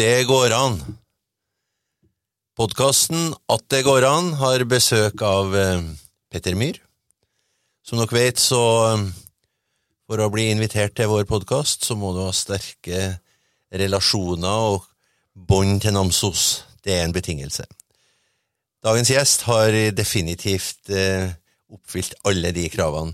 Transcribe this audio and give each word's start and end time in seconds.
det 0.00 0.24
går 0.24 0.52
an. 0.56 0.78
Podkasten 2.56 3.34
At 3.52 3.66
det 3.72 3.82
går 3.84 4.06
an 4.08 4.32
har 4.40 4.62
besøk 4.68 5.20
av 5.24 5.52
eh, 5.56 5.82
Petter 6.32 6.56
Myhr. 6.56 6.78
Som 7.84 8.00
dere 8.00 8.16
vet, 8.16 8.40
så 8.40 8.60
eh, 8.86 9.04
for 10.08 10.22
å 10.24 10.30
bli 10.32 10.46
invitert 10.54 10.96
til 10.96 11.10
vår 11.10 11.26
podkast, 11.28 11.84
så 11.84 11.98
må 12.00 12.14
du 12.16 12.22
ha 12.24 12.32
sterke 12.32 13.18
relasjoner 13.68 14.70
og 14.72 14.88
bånd 15.34 15.84
til 15.84 15.94
Namsos. 15.98 16.64
Det 16.80 16.96
er 16.96 17.04
en 17.04 17.16
betingelse. 17.16 17.68
Dagens 18.80 19.12
gjest 19.12 19.44
har 19.50 19.76
definitivt 19.92 20.88
eh, 20.96 21.28
oppfylt 21.68 22.16
alle 22.24 22.54
de 22.56 22.70
kravene. 22.72 23.12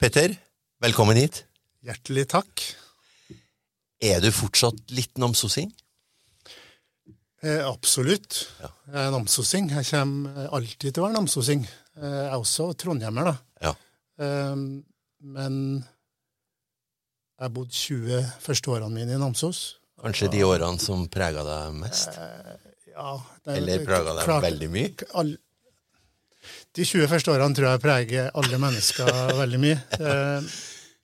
Petter, 0.00 0.36
velkommen 0.84 1.16
hit. 1.16 1.46
Hjertelig 1.80 2.28
takk. 2.36 2.70
Er 4.04 4.20
du 4.20 4.28
fortsatt 4.32 4.92
litt 4.92 5.16
namsosing? 5.20 5.72
Eh, 7.42 7.62
absolutt. 7.64 8.42
Ja. 8.60 8.68
Jeg 8.90 9.06
er 9.06 9.12
namsosing. 9.14 9.70
Jeg 9.72 9.86
kommer 9.88 10.48
alltid 10.58 10.92
til 10.92 11.00
å 11.02 11.06
være 11.06 11.16
namsosing. 11.16 11.62
Eh, 11.96 12.04
Jeg 12.04 12.26
er 12.34 12.36
også 12.40 12.66
trondhjemmer, 12.76 13.30
da. 13.30 13.36
Ja. 13.64 13.72
Eh, 14.20 14.56
men 15.22 15.84
jeg 17.40 17.52
bodde 17.56 17.72
20 17.72 18.24
første 18.44 18.68
årene 18.74 18.92
mine 18.92 19.14
i 19.16 19.20
Namsos. 19.20 19.76
Kanskje 20.00 20.30
de 20.32 20.42
årene 20.44 20.80
som 20.80 21.06
prega 21.12 21.42
deg 21.44 21.74
mest? 21.80 22.16
Ja, 22.92 23.18
det- 23.44 23.56
Eller 23.56 23.84
prega 23.84 24.14
deg 24.16 24.24
klart- 24.24 24.44
veldig 24.44 24.70
mye? 24.70 25.08
all- 25.14 25.36
De 26.72 26.84
20 26.84 27.06
første 27.08 27.28
årene 27.32 27.54
tror 27.54 27.68
jeg 27.70 27.80
preger 27.80 28.30
alle 28.34 28.58
mennesker 28.58 29.06
veldig 29.42 29.60
mye. 29.60 29.82
Eh, 30.00 30.42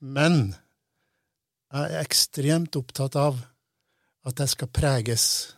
Men 0.01 0.55
jeg 1.73 1.91
er 1.93 2.05
ekstremt 2.05 2.77
opptatt 2.77 3.17
av 3.17 3.39
at 4.27 4.37
jeg 4.37 4.49
skal 4.49 4.69
preges 4.69 5.55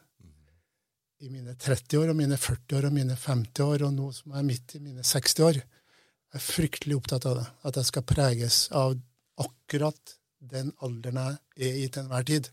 i 1.21 1.31
mine 1.33 1.55
30 1.59 1.99
år, 1.99 2.13
og 2.13 2.17
mine 2.19 2.37
40 2.39 2.79
år, 2.79 2.87
og 2.89 2.95
mine 2.95 3.17
50 3.19 3.65
år, 3.65 3.85
og 3.89 3.95
nå 3.97 4.11
som 4.15 4.33
jeg 4.35 4.43
er 4.43 4.47
midt 4.47 4.75
i 4.79 4.83
mine 4.83 5.03
60 5.07 5.41
år. 5.49 5.59
Jeg 5.59 6.39
er 6.39 6.45
fryktelig 6.45 6.99
opptatt 6.99 7.27
av 7.27 7.41
det. 7.41 7.47
At 7.71 7.81
jeg 7.81 7.89
skal 7.89 8.05
preges 8.07 8.59
av 8.77 8.95
akkurat 9.43 10.15
den 10.39 10.71
alderen 10.85 11.19
jeg 11.19 11.73
er 11.73 11.81
i 11.81 11.89
til 11.89 12.05
enhver 12.05 12.27
tid. 12.29 12.51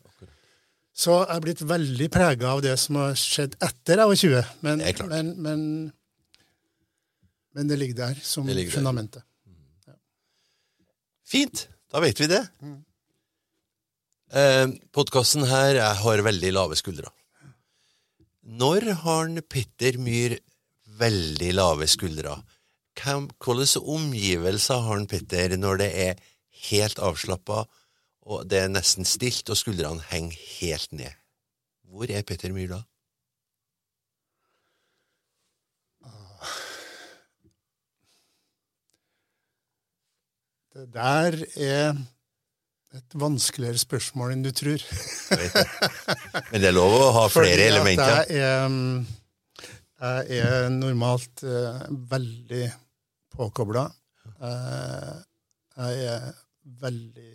Så 0.95 1.17
jeg 1.19 1.35
er 1.35 1.43
blitt 1.43 1.61
veldig 1.67 2.07
prega 2.13 2.53
av 2.55 2.63
det 2.63 2.73
som 2.79 2.97
har 3.01 3.17
skjedd 3.19 3.57
etter 3.67 3.99
jeg 4.01 4.11
var 4.11 4.19
20. 4.21 4.51
Men, 4.65 4.79
Det 4.79 5.07
men, 5.11 5.31
men, 5.43 5.61
men 7.53 7.71
det 7.71 7.77
ligger 7.81 7.99
der 7.99 8.21
som 8.23 8.47
ligger 8.47 8.77
fundamentet. 8.77 9.21
der. 9.21 9.27
fundamentet. 9.43 9.99
Fint, 11.25 11.65
da 11.91 11.99
vet 11.99 12.21
vi 12.21 12.29
det. 12.31 12.41
Eh, 14.35 14.65
Podkasten 14.95 15.45
her 15.51 15.81
har 15.99 16.25
veldig 16.25 16.53
lave 16.55 16.79
skuldre. 16.79 17.11
Når 18.45 18.91
har 19.01 19.31
Petter 19.49 19.97
Myhr 19.97 20.37
veldig 20.99 21.49
lave 21.55 21.87
skuldre? 21.89 22.37
Hvilke 22.95 23.81
omgivelser 23.81 24.83
har 24.85 25.05
Petter 25.09 25.57
når 25.57 25.81
det 25.81 25.87
er 26.03 26.19
helt 26.69 27.01
avslappa, 27.01 27.65
og 28.25 28.45
det 28.49 28.59
er 28.61 28.69
nesten 28.69 29.05
stilt, 29.05 29.49
og 29.49 29.57
skuldrene 29.57 30.05
henger 30.11 30.37
helt 30.59 30.93
ned? 30.93 31.17
Hvor 31.89 32.05
er 32.05 32.21
Petter 32.21 32.53
Myhr 32.53 32.69
da? 32.69 32.83
Det 40.75 40.89
der 40.93 41.41
er 41.55 41.95
et 42.95 43.17
vanskeligere 43.19 43.79
spørsmål 43.81 44.33
enn 44.35 44.43
du 44.45 44.51
tror. 44.55 44.81
Det. 44.81 45.49
Men 46.51 46.63
det 46.63 46.69
er 46.71 46.75
lov 46.75 46.95
å 46.97 47.11
ha 47.19 47.25
flere 47.31 47.55
Fordi 47.55 47.67
elementer. 47.69 48.31
Jeg 48.31 48.49
er, 50.05 50.21
jeg 50.29 50.43
er 50.45 50.69
normalt 50.73 51.45
uh, 51.47 51.85
veldig 52.11 52.65
påkobla. 53.35 53.87
Uh, 54.39 55.15
jeg 55.75 56.07
er 56.15 56.29
veldig 56.81 57.33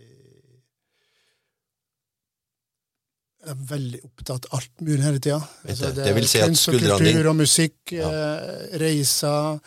jeg 3.41 3.55
er 3.55 3.61
veldig 3.71 4.01
opptatt 4.05 4.49
av 4.51 4.59
alt 4.59 4.83
mulig 4.85 5.01
hele 5.01 5.21
tida. 5.23 5.39
Vet 5.65 5.79
du, 5.81 6.01
det 6.03 6.13
vil 6.17 6.27
si 6.29 6.41
at 6.43 6.51
kunst 6.51 6.69
og 6.69 6.75
skuldrene 6.75 6.99
dine- 7.01 7.13
kultur 7.15 7.29
og 7.31 7.37
musikk, 7.39 7.93
eh, 7.93 8.81
reiser, 8.83 9.61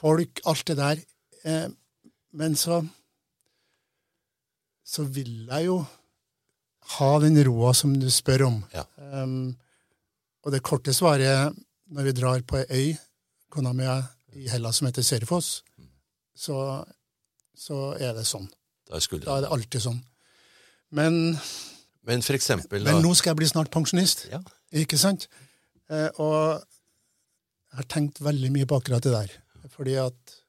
folk, 0.00 0.40
alt 0.50 0.64
det 0.66 0.76
der. 0.76 1.02
Eh, 1.44 1.68
men 2.32 2.56
så 2.56 2.80
så 4.90 5.06
vil 5.06 5.46
jeg 5.46 5.68
jo 5.68 5.80
ha 6.96 7.10
den 7.22 7.38
roa 7.46 7.72
som 7.76 7.92
du 7.94 8.08
spør 8.10 8.48
om. 8.48 8.56
Ja. 8.74 8.84
Um, 9.22 9.52
og 10.42 10.54
det 10.54 10.64
korte 10.66 10.94
svaret 10.96 11.28
er 11.30 11.52
når 11.94 12.08
vi 12.08 12.16
drar 12.16 12.42
på 12.46 12.58
ei 12.62 12.66
øy, 12.70 12.96
kona 13.50 13.72
mi 13.74 13.86
i 14.38 14.48
Hellas 14.50 14.78
som 14.78 14.88
heter 14.88 15.02
Serifoss, 15.06 15.60
så, 16.34 16.56
så 17.54 17.78
er 17.98 18.14
det 18.16 18.26
sånn. 18.28 18.46
Da 18.86 18.98
er 18.98 19.22
Da 19.24 19.36
er 19.36 19.44
det 19.46 19.52
alltid 19.54 19.84
sånn. 19.84 20.00
Men, 20.94 21.36
Men 22.06 22.22
for 22.26 22.38
eksempel, 22.38 22.82
da 22.84 22.94
men 22.94 23.04
nå 23.04 23.14
skal 23.18 23.32
jeg 23.32 23.40
bli 23.42 23.50
snart 23.50 23.70
pensjonist, 23.74 24.26
ja. 24.30 24.40
ikke 24.74 24.98
sant? 24.98 25.28
Eh, 25.90 26.08
og 26.22 26.62
jeg 27.70 27.78
har 27.82 27.90
tenkt 27.90 28.22
veldig 28.22 28.50
mye 28.54 28.66
på 28.66 28.78
akkurat 28.80 29.06
det 29.06 29.14
der. 29.14 29.34
Fordi 29.74 29.98
at 30.02 30.39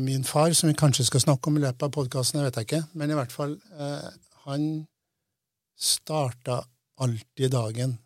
min 0.00 0.24
far, 0.24 0.54
som 0.56 0.70
vi 0.70 0.74
kanskje 0.78 1.04
skal 1.04 1.20
snakke 1.20 1.50
om 1.50 1.58
i 1.58 1.60
løpet 1.60 1.82
av 1.84 1.92
podkasten, 1.92 2.40
vet 2.44 2.56
jeg 2.56 2.68
ikke, 2.68 2.82
men 2.96 3.10
i 3.12 3.16
hvert 3.18 3.32
fall, 3.34 3.52
eh, 3.76 4.06
han 4.46 4.86
starta 5.76 6.62
alltid 7.04 7.52
dagen 7.52 7.98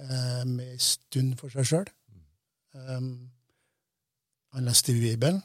eh, 0.00 0.44
med 0.44 0.74
ei 0.74 0.80
stund 0.82 1.38
for 1.40 1.52
seg 1.52 1.68
sjøl. 1.70 1.88
Um, 2.76 3.30
han 4.52 4.68
leste 4.68 4.92
Bibelen. 4.92 5.40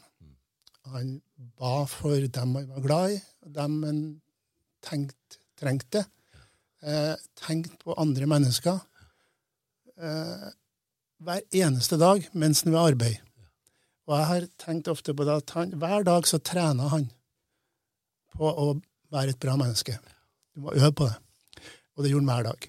Han 0.91 1.15
ba 1.59 1.85
for 1.87 2.27
dem 2.27 2.57
han 2.59 2.67
var 2.73 2.83
glad 2.83 3.15
i, 3.15 3.21
og 3.45 3.55
dem 3.55 3.77
han 3.87 4.01
tenkt, 4.83 5.39
trengte. 5.59 6.03
Eh, 6.83 7.13
tenkt 7.39 7.77
på 7.79 7.95
andre 7.95 8.27
mennesker 8.27 8.75
eh, 9.95 10.47
hver 11.23 11.45
eneste 11.55 11.95
dag 11.95 12.25
mens 12.35 12.65
han 12.65 12.75
var 12.75 12.89
i 12.89 12.91
arbeid. 12.91 13.21
Og 14.07 14.15
jeg 14.17 14.29
har 14.29 14.47
tenkt 14.59 14.89
ofte 14.91 15.15
på 15.15 15.25
det 15.27 15.35
at 15.43 15.53
han, 15.55 15.75
hver 15.79 16.03
dag 16.07 16.27
så 16.27 16.39
trener 16.43 16.91
han 16.91 17.07
på 18.33 18.49
å 18.49 18.73
være 19.13 19.35
et 19.35 19.41
bra 19.41 19.55
menneske. 19.59 19.95
Du 20.53 20.65
må 20.65 20.73
øve 20.75 20.91
på 20.97 21.07
det. 21.07 21.19
Og 21.95 22.03
det 22.03 22.11
gjorde 22.11 22.25
han 22.25 22.31
hver 22.33 22.47
dag. 22.49 22.67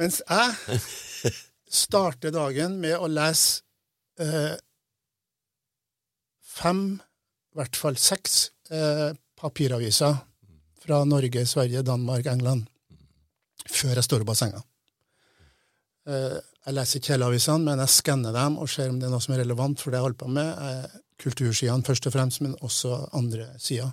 Mens 0.00 0.20
jeg 0.22 0.80
starter 1.82 2.34
dagen 2.34 2.78
med 2.82 2.94
å 3.00 3.08
lese 3.10 3.64
eh, 4.20 4.54
fem, 6.52 6.84
i 7.52 7.58
hvert 7.58 7.78
fall 7.78 7.98
seks, 8.00 8.52
eh, 8.70 9.10
papiraviser 9.40 10.20
fra 10.82 11.02
Norge, 11.08 11.44
Sverige, 11.48 11.82
Danmark, 11.86 12.28
England 12.30 12.68
før 13.70 13.96
jeg 13.96 14.06
står 14.06 14.24
av 14.26 14.38
senga. 14.38 14.62
Eh, 16.10 16.38
jeg 16.66 16.74
leser 16.76 17.00
ikke 17.00 17.12
hele 17.16 17.26
avisene, 17.30 17.64
men 17.66 17.80
jeg 17.82 17.88
skanner 17.90 18.32
dem 18.36 18.58
og 18.62 18.68
ser 18.70 18.90
om 18.92 18.98
det 19.00 19.08
er 19.08 19.12
noe 19.14 19.22
som 19.24 19.34
er 19.34 19.42
relevant 19.42 19.80
for 19.82 19.90
det 19.90 19.98
jeg 19.98 20.06
holder 20.06 20.20
på 20.22 20.28
med. 20.30 20.50
Eh, 20.68 21.00
kultursidene 21.22 21.86
først 21.86 22.06
og 22.06 22.14
fremst, 22.14 22.40
men 22.44 22.54
også 22.66 22.96
andre 23.18 23.48
sider. 23.62 23.90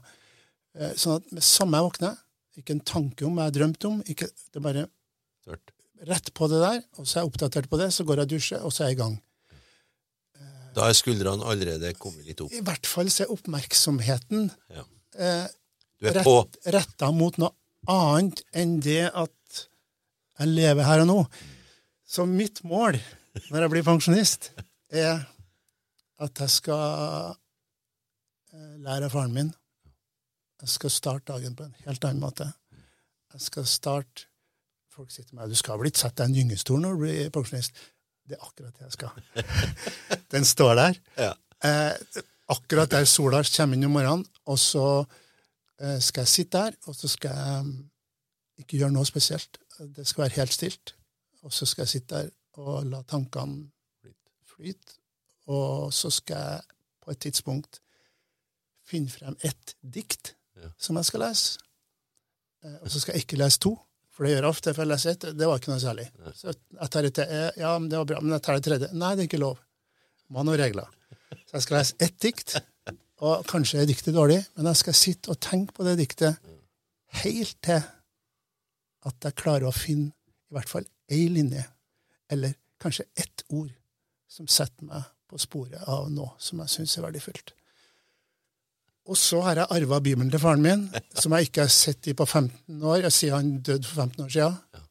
Eh, 0.78 0.94
sånn 0.98 1.18
at 1.20 1.32
med 1.34 1.46
samme 1.46 1.78
jeg 1.80 1.88
våkner, 1.90 2.20
ikke 2.60 2.76
en 2.76 2.84
tanke 2.86 3.26
om 3.26 3.38
hva 3.38 3.48
jeg 3.50 3.58
drømte 3.60 3.88
om, 3.90 4.00
ikke, 4.12 4.28
det 4.30 4.60
er 4.60 4.66
bare 4.66 4.86
Tørt. 5.48 5.72
rett 6.10 6.30
på 6.38 6.48
det 6.52 6.60
der, 6.62 6.82
og 7.00 7.08
så 7.08 7.18
er 7.20 7.24
jeg 7.24 7.32
oppdatert 7.32 7.70
på 7.72 7.80
det, 7.82 7.90
så 7.96 8.04
går 8.06 8.22
jeg 8.22 8.28
og 8.30 8.34
dusjer, 8.36 8.64
og 8.68 8.74
så 8.76 8.84
er 8.84 8.92
jeg 8.92 8.98
i 9.00 9.02
gang. 9.04 9.18
Da 10.78 10.86
er 10.86 10.94
skuldrene 10.94 11.48
allerede 11.50 11.90
kommet 11.98 12.28
litt 12.30 12.42
opp. 12.46 12.52
I 12.54 12.62
hvert 12.64 12.86
fall 12.88 13.10
så 13.12 13.24
er 13.26 13.32
oppmerksomheten 13.34 14.52
Ja. 14.70 14.84
eh, 15.18 15.48
er 16.06 16.14
rett, 16.22 16.60
retta 16.72 17.10
mot 17.12 17.36
noe 17.42 17.50
annet 17.90 18.44
enn 18.54 18.78
det 18.80 19.08
at 19.10 19.64
jeg 20.40 20.48
lever 20.54 20.86
her 20.86 21.02
og 21.04 21.08
nå. 21.10 21.18
Så 22.10 22.26
mitt 22.26 22.64
mål 22.66 22.98
når 23.52 23.64
jeg 23.64 23.72
blir 23.72 23.86
pensjonist, 23.86 24.50
er 24.90 25.22
at 26.20 26.42
jeg 26.42 26.52
skal 26.52 27.36
eh, 28.54 28.74
lære 28.82 29.08
av 29.08 29.14
faren 29.14 29.36
min. 29.36 29.52
Jeg 30.60 30.74
skal 30.74 30.92
starte 30.92 31.30
dagen 31.30 31.54
på 31.56 31.68
en 31.68 31.76
helt 31.86 32.08
annen 32.10 32.24
måte. 32.24 32.50
Jeg 33.34 33.46
skal 33.46 33.70
starte 33.70 34.26
Folk 34.90 35.14
sier 35.14 35.24
til 35.24 35.38
meg 35.38 35.48
du 35.48 35.56
skal 35.56 35.78
vel 35.80 35.88
ikke 35.88 36.02
sette 36.02 36.26
deg 36.26 36.34
i 36.34 36.34
en 36.34 36.38
gyngestol 36.42 36.82
når 36.82 36.98
du 36.98 37.02
blir 37.06 37.30
pensjonist. 37.32 37.78
Det 38.28 38.36
er 38.36 38.42
akkurat 38.44 38.74
det 38.76 38.88
jeg 38.88 38.96
skal. 38.98 39.46
Den 40.34 40.48
står 40.50 40.74
der. 40.76 40.98
Ja. 41.16 41.30
Eh, 41.64 42.24
akkurat 42.52 42.92
der 42.92 43.06
sola 43.08 43.40
kommer 43.46 43.78
inn 43.78 43.88
om 43.88 43.94
morgenen, 43.96 44.26
og 44.50 44.60
så 44.60 45.06
eh, 45.80 46.02
skal 46.04 46.26
jeg 46.26 46.34
sitte 46.34 46.58
der, 46.66 46.76
og 46.90 46.98
så 46.98 47.08
skal 47.14 47.38
jeg 47.38 47.64
mm, 47.70 47.72
ikke 48.66 48.82
gjøre 48.82 48.96
noe 48.98 49.08
spesielt. 49.08 49.62
Det 49.80 50.08
skal 50.10 50.26
være 50.26 50.42
helt 50.42 50.58
stilt. 50.58 50.96
Og 51.44 51.54
så 51.56 51.66
skal 51.70 51.86
jeg 51.86 51.94
sitte 51.96 52.16
der 52.24 52.32
og 52.60 52.86
la 52.90 53.00
tankene 53.08 53.70
flyte. 54.50 54.98
Og 55.50 55.94
så 55.96 56.12
skal 56.12 56.42
jeg 56.44 56.62
på 57.06 57.14
et 57.14 57.22
tidspunkt 57.24 57.80
finne 58.90 59.10
frem 59.14 59.38
ett 59.46 59.76
dikt 59.82 60.36
Ja. 60.60 60.70
som 60.78 60.98
jeg 61.00 61.06
skal 61.08 61.22
lese. 61.24 61.60
Eh, 62.66 62.74
og 62.84 62.90
så 62.92 63.00
skal 63.00 63.16
jeg 63.16 63.24
ikke 63.24 63.38
lese 63.40 63.60
to, 63.64 63.78
For 64.12 64.26
det 64.28 64.34
gjør 64.34 64.44
jeg 64.44 64.50
ofte, 64.52 64.74
for 64.76 64.84
jeg 64.84 64.90
leser 64.92 65.12
ett. 65.14 65.22
Det 65.40 65.48
var 65.48 65.60
ikke 65.62 65.72
noe 65.72 65.80
særlig. 65.80 66.10
Så 66.36 66.52
jeg 66.52 66.90
tar 66.92 67.06
et 67.08 67.20
eh, 67.24 67.52
Ja, 67.62 67.70
men 67.80 67.88
det 67.88 67.96
var 68.02 68.06
bra. 68.10 68.18
Men 68.20 68.34
jeg 68.36 68.42
tar 68.44 68.58
det 68.58 68.64
tredje. 68.66 68.90
Nei, 68.92 69.14
det 69.16 69.22
er 69.24 69.30
ikke 69.30 69.40
lov. 69.40 69.62
Man 70.30 70.48
har 70.52 70.58
regler. 70.60 70.90
Så 71.48 71.54
jeg 71.56 71.62
skal 71.64 71.78
lese 71.80 71.96
ett 72.04 72.18
dikt, 72.20 72.58
og 73.24 73.46
kanskje 73.48 73.80
er 73.80 73.88
diktet 73.88 74.14
dårlig, 74.18 74.42
men 74.58 74.68
jeg 74.68 74.76
skal 74.82 74.94
sitte 75.00 75.32
og 75.32 75.40
tenke 75.40 75.72
på 75.78 75.86
det 75.88 75.96
diktet 76.02 76.36
helt 77.24 77.56
til 77.64 77.80
at 79.08 79.24
jeg 79.24 79.36
klarer 79.40 79.70
å 79.70 79.74
finne 79.74 80.12
i 80.12 80.54
hvert 80.58 80.68
fall 80.70 80.84
ei 81.10 81.28
linje, 81.34 81.64
eller 82.32 82.54
kanskje 82.82 83.06
ett 83.20 83.44
ord, 83.50 83.72
som 84.30 84.48
setter 84.48 84.86
meg 84.88 85.08
på 85.30 85.38
sporet 85.42 85.82
av 85.90 86.10
noe 86.14 86.32
som 86.42 86.62
jeg 86.64 86.74
syns 86.74 86.98
er 86.98 87.06
verdifullt. 87.08 87.54
Og 89.10 89.18
så 89.18 89.40
har 89.42 89.58
jeg 89.64 89.72
arva 89.74 89.98
Bibelen 90.06 90.30
til 90.30 90.42
faren 90.42 90.62
min, 90.62 90.84
som 91.22 91.34
jeg 91.34 91.50
ikke 91.50 91.66
har 91.66 91.74
sett 91.74 92.10
i 92.12 92.14
på 92.18 92.26
15 92.30 92.84
år. 92.84 93.00
Jeg 93.08 93.16
sier 93.16 93.36
han 93.38 93.56
døde 93.66 93.88
for 93.90 94.04
15 94.06 94.26
år 94.28 94.30
siden. 94.36 94.86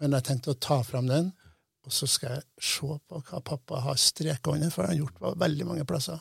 Men 0.00 0.16
jeg 0.16 0.24
tenkte 0.30 0.54
å 0.54 0.56
ta 0.56 0.78
fram 0.86 1.10
den, 1.10 1.28
og 1.84 1.92
så 1.92 2.08
skal 2.08 2.38
jeg 2.38 2.46
se 2.70 2.88
på 3.08 3.20
hva 3.28 3.40
pappa 3.44 3.82
har 3.84 3.98
streka 4.00 4.54
under, 4.54 4.72
for 4.72 4.86
han 4.86 4.94
har 4.94 5.02
gjort 5.02 5.18
på 5.20 5.32
veldig 5.42 5.66
mange 5.68 5.84
plasser. 5.88 6.20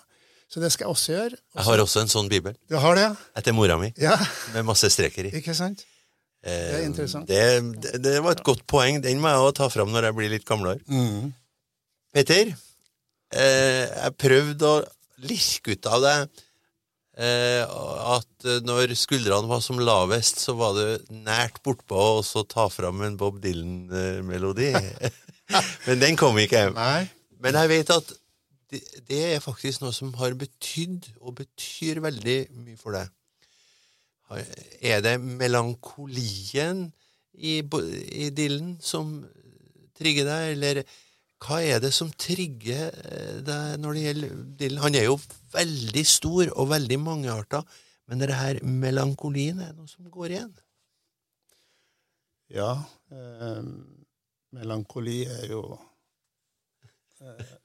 Så 0.50 0.60
det 0.64 0.72
skal 0.74 0.88
jeg 0.88 0.96
også 0.96 1.14
gjøre. 1.14 1.38
Jeg 1.60 1.66
har 1.68 1.84
også 1.84 2.02
en 2.02 2.10
sånn 2.12 2.28
bibel, 2.32 2.56
Du 2.68 2.76
har 2.82 2.96
det, 2.98 3.04
ja? 3.06 3.12
etter 3.38 3.54
mora 3.56 3.78
mi, 3.80 3.92
Ja, 4.02 4.16
med 4.56 4.66
masse 4.68 4.90
streker 4.92 5.30
i. 5.30 5.34
ikke 5.40 5.54
sant? 5.56 5.84
Det 6.46 6.78
er 6.78 6.86
interessant. 6.88 7.28
Det, 7.28 7.42
det, 7.84 7.98
det 8.04 8.16
var 8.24 8.38
et 8.38 8.46
godt 8.48 8.64
poeng. 8.70 9.02
Den 9.04 9.20
må 9.20 9.32
jeg 9.32 9.44
også 9.44 9.58
ta 9.60 9.70
fram 9.74 9.92
når 9.92 10.10
jeg 10.10 10.18
blir 10.20 10.32
litt 10.32 10.48
gamlere. 10.48 10.80
Mm. 10.88 11.34
Peter, 12.16 12.54
eh, 13.36 13.84
jeg 13.86 14.16
prøvde 14.22 14.70
å 14.70 14.78
lirke 15.26 15.76
ut 15.76 15.90
av 15.92 16.06
deg 16.06 16.40
eh, 17.20 17.64
at 18.16 18.48
når 18.66 18.96
skuldrene 18.98 19.52
var 19.52 19.62
som 19.66 19.82
lavest, 19.84 20.40
så 20.46 20.56
var 20.58 20.78
du 20.78 21.12
nært 21.28 21.60
bortpå 21.66 22.08
å 22.22 22.46
ta 22.48 22.70
fram 22.72 23.04
en 23.06 23.20
Bob 23.20 23.42
Dylan-melodi. 23.44 24.72
Men 25.88 26.02
den 26.02 26.18
kom 26.20 26.40
ikke. 26.40 26.70
Nei. 26.78 27.04
Men 27.44 27.60
jeg 27.60 27.72
vet 27.72 27.94
at 27.96 28.16
det, 28.70 28.82
det 29.10 29.22
er 29.34 29.44
faktisk 29.44 29.82
noe 29.84 29.94
som 29.96 30.12
har 30.20 30.36
betydd, 30.38 31.12
og 31.24 31.40
betyr 31.42 32.02
veldig 32.06 32.40
mye 32.62 32.80
for 32.80 32.96
deg. 32.96 33.10
Er 34.30 35.02
det 35.02 35.16
melankolien 35.22 36.88
i, 37.34 37.60
i 37.62 38.30
Dylan 38.36 38.76
som 38.84 39.14
trigger 39.98 40.28
deg, 40.28 40.52
eller 40.54 40.82
hva 41.40 41.60
er 41.64 41.80
det 41.84 41.92
som 41.96 42.12
trigger 42.20 42.90
eh, 43.10 43.38
deg 43.48 43.78
når 43.80 43.96
det 43.96 44.06
gjelder 44.06 44.40
Dylan? 44.60 44.82
Han 44.86 44.98
er 45.00 45.06
jo 45.08 45.20
veldig 45.54 46.06
stor 46.08 46.52
og 46.56 46.72
veldig 46.74 47.00
mangearta, 47.02 47.64
men 48.10 48.22
det 48.22 48.36
her 48.36 48.60
melankolien 48.66 49.62
er 49.64 49.74
noe 49.78 49.90
som 49.90 50.10
går 50.12 50.36
igjen. 50.36 50.52
Ja. 52.54 52.74
Eh, 53.14 53.64
melankoli 54.58 55.22
er 55.30 55.46
jo 55.52 55.64
eh, 57.22 57.56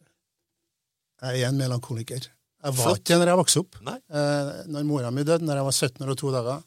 Jeg 1.25 1.41
er 1.41 1.49
en 1.49 1.61
melankoliker. 1.61 2.27
Jeg 2.65 2.77
var 2.79 2.97
ikke 2.97 3.19
når 3.21 3.31
jeg 3.31 3.41
vokste 3.41 3.63
opp. 3.65 3.79
Nei? 3.85 3.97
Eh, 4.21 4.53
når 4.73 4.87
mora 4.89 5.11
mi 5.13 5.25
døde, 5.27 5.45
når 5.45 5.61
jeg 5.61 5.67
var 5.69 5.77
17 5.77 6.05
år 6.07 6.13
og 6.15 6.21
to 6.21 6.31
dager, 6.33 6.63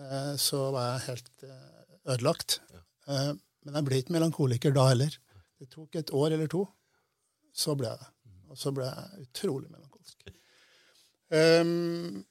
eh, 0.00 0.32
så 0.40 0.62
var 0.72 0.86
jeg 0.92 1.04
helt 1.10 1.44
eh, 1.44 1.82
ødelagt. 2.14 2.60
Eh, 3.08 3.32
men 3.66 3.76
jeg 3.76 3.88
ble 3.88 4.00
ikke 4.00 4.16
melankoliker 4.16 4.72
da 4.72 4.86
heller. 4.88 5.18
Det 5.58 5.68
tok 5.72 5.98
et 6.00 6.14
år 6.14 6.36
eller 6.36 6.48
to, 6.48 6.62
så 7.52 7.76
ble 7.76 7.90
jeg 7.90 8.00
det. 8.00 8.10
Og 8.48 8.56
så 8.56 8.72
ble 8.72 8.88
jeg 8.88 9.26
utrolig 9.26 9.68
melankolsk. 9.68 10.32
Um, 11.28 12.24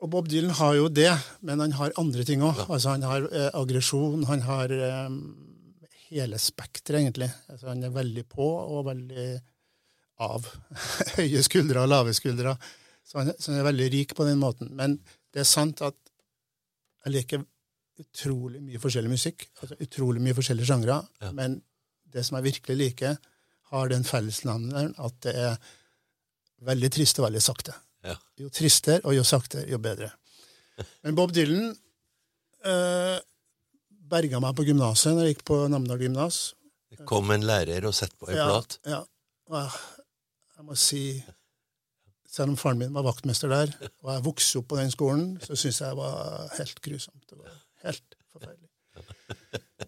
og 0.00 0.08
Bob 0.14 0.28
Dylan 0.32 0.54
har 0.56 0.76
jo 0.78 0.88
det, 0.88 1.10
men 1.44 1.60
han 1.60 1.74
har 1.76 1.92
andre 2.00 2.24
ting 2.24 2.40
òg. 2.44 2.62
Altså, 2.70 2.94
han 2.94 3.04
har 3.04 3.26
eh, 3.28 3.50
aggresjon, 3.58 4.24
han 4.30 4.44
har 4.46 4.72
eh, 4.72 5.16
hele 6.08 6.40
spekteret, 6.40 7.02
egentlig. 7.02 7.28
Altså, 7.52 7.68
han 7.68 7.84
er 7.84 7.92
veldig 7.92 8.24
på 8.32 8.46
og 8.48 8.86
veldig 8.88 9.26
av. 10.20 10.46
Høye 11.16 11.42
skuldre 11.46 11.84
og 11.84 11.90
lave 11.90 12.14
skuldre. 12.16 12.56
Så 13.06 13.20
han, 13.20 13.32
så 13.38 13.52
han 13.52 13.62
er 13.62 13.68
veldig 13.70 13.88
rik 13.94 14.14
på 14.16 14.26
den 14.28 14.40
måten. 14.42 14.72
Men 14.78 14.98
det 15.34 15.44
er 15.44 15.48
sant 15.48 15.82
at 15.86 15.96
jeg 17.04 17.14
liker 17.16 17.44
utrolig 18.00 18.60
mye 18.64 18.80
forskjellig 18.80 19.12
musikk. 19.12 19.48
Altså 19.60 19.78
utrolig 19.80 20.22
mye 20.24 20.36
forskjellige 20.36 20.68
sjangre. 20.70 21.00
Ja. 21.22 21.32
Men 21.36 21.60
det 22.10 22.24
som 22.26 22.38
jeg 22.38 22.50
virkelig 22.50 22.78
liker, 22.78 23.18
har 23.70 23.90
den 23.92 24.02
fellesnevneren 24.02 24.96
at 24.98 25.18
det 25.22 25.34
er 25.38 25.58
veldig 26.66 26.90
trist 26.92 27.20
og 27.20 27.28
veldig 27.28 27.42
sakte. 27.44 27.74
Ja. 28.06 28.16
Jo 28.40 28.50
tristere 28.52 29.04
og 29.06 29.14
jo 29.14 29.24
saktere, 29.26 29.68
jo 29.70 29.78
bedre. 29.82 30.10
Men 31.04 31.16
Bob 31.18 31.34
Dylan 31.36 31.70
øh, 31.70 33.18
berga 34.10 34.40
meg 34.42 34.56
på 34.58 34.66
gymnaset 34.66 35.14
når 35.14 35.28
jeg 35.28 35.36
gikk 35.36 35.46
på 35.52 35.60
Namdal 35.70 36.02
gymnas. 36.02 36.40
Det 36.90 37.06
kom 37.06 37.30
en 37.30 37.46
lærer 37.46 37.86
og 37.86 37.94
satte 37.94 38.18
på 38.18 38.30
ei 38.32 38.38
plat. 38.38 38.78
Ja. 38.88 39.04
Og 39.50 39.58
jeg, 39.60 39.99
jeg 40.60 40.66
må 40.68 40.76
si 40.76 41.02
Selv 42.30 42.52
om 42.52 42.58
faren 42.60 42.78
min 42.78 42.92
var 42.94 43.02
vaktmester 43.02 43.50
der, 43.50 43.72
og 44.04 44.10
jeg 44.12 44.22
vokste 44.22 44.60
opp 44.60 44.68
på 44.70 44.76
den 44.78 44.92
skolen, 44.92 45.32
så 45.42 45.56
syns 45.58 45.80
jeg 45.82 45.90
det 45.90 45.98
var 45.98 46.52
helt 46.60 46.78
grusomt. 46.84 47.24
Det 47.26 47.38
var 47.40 47.56
helt 47.88 48.14
forferdelig. 48.30 48.68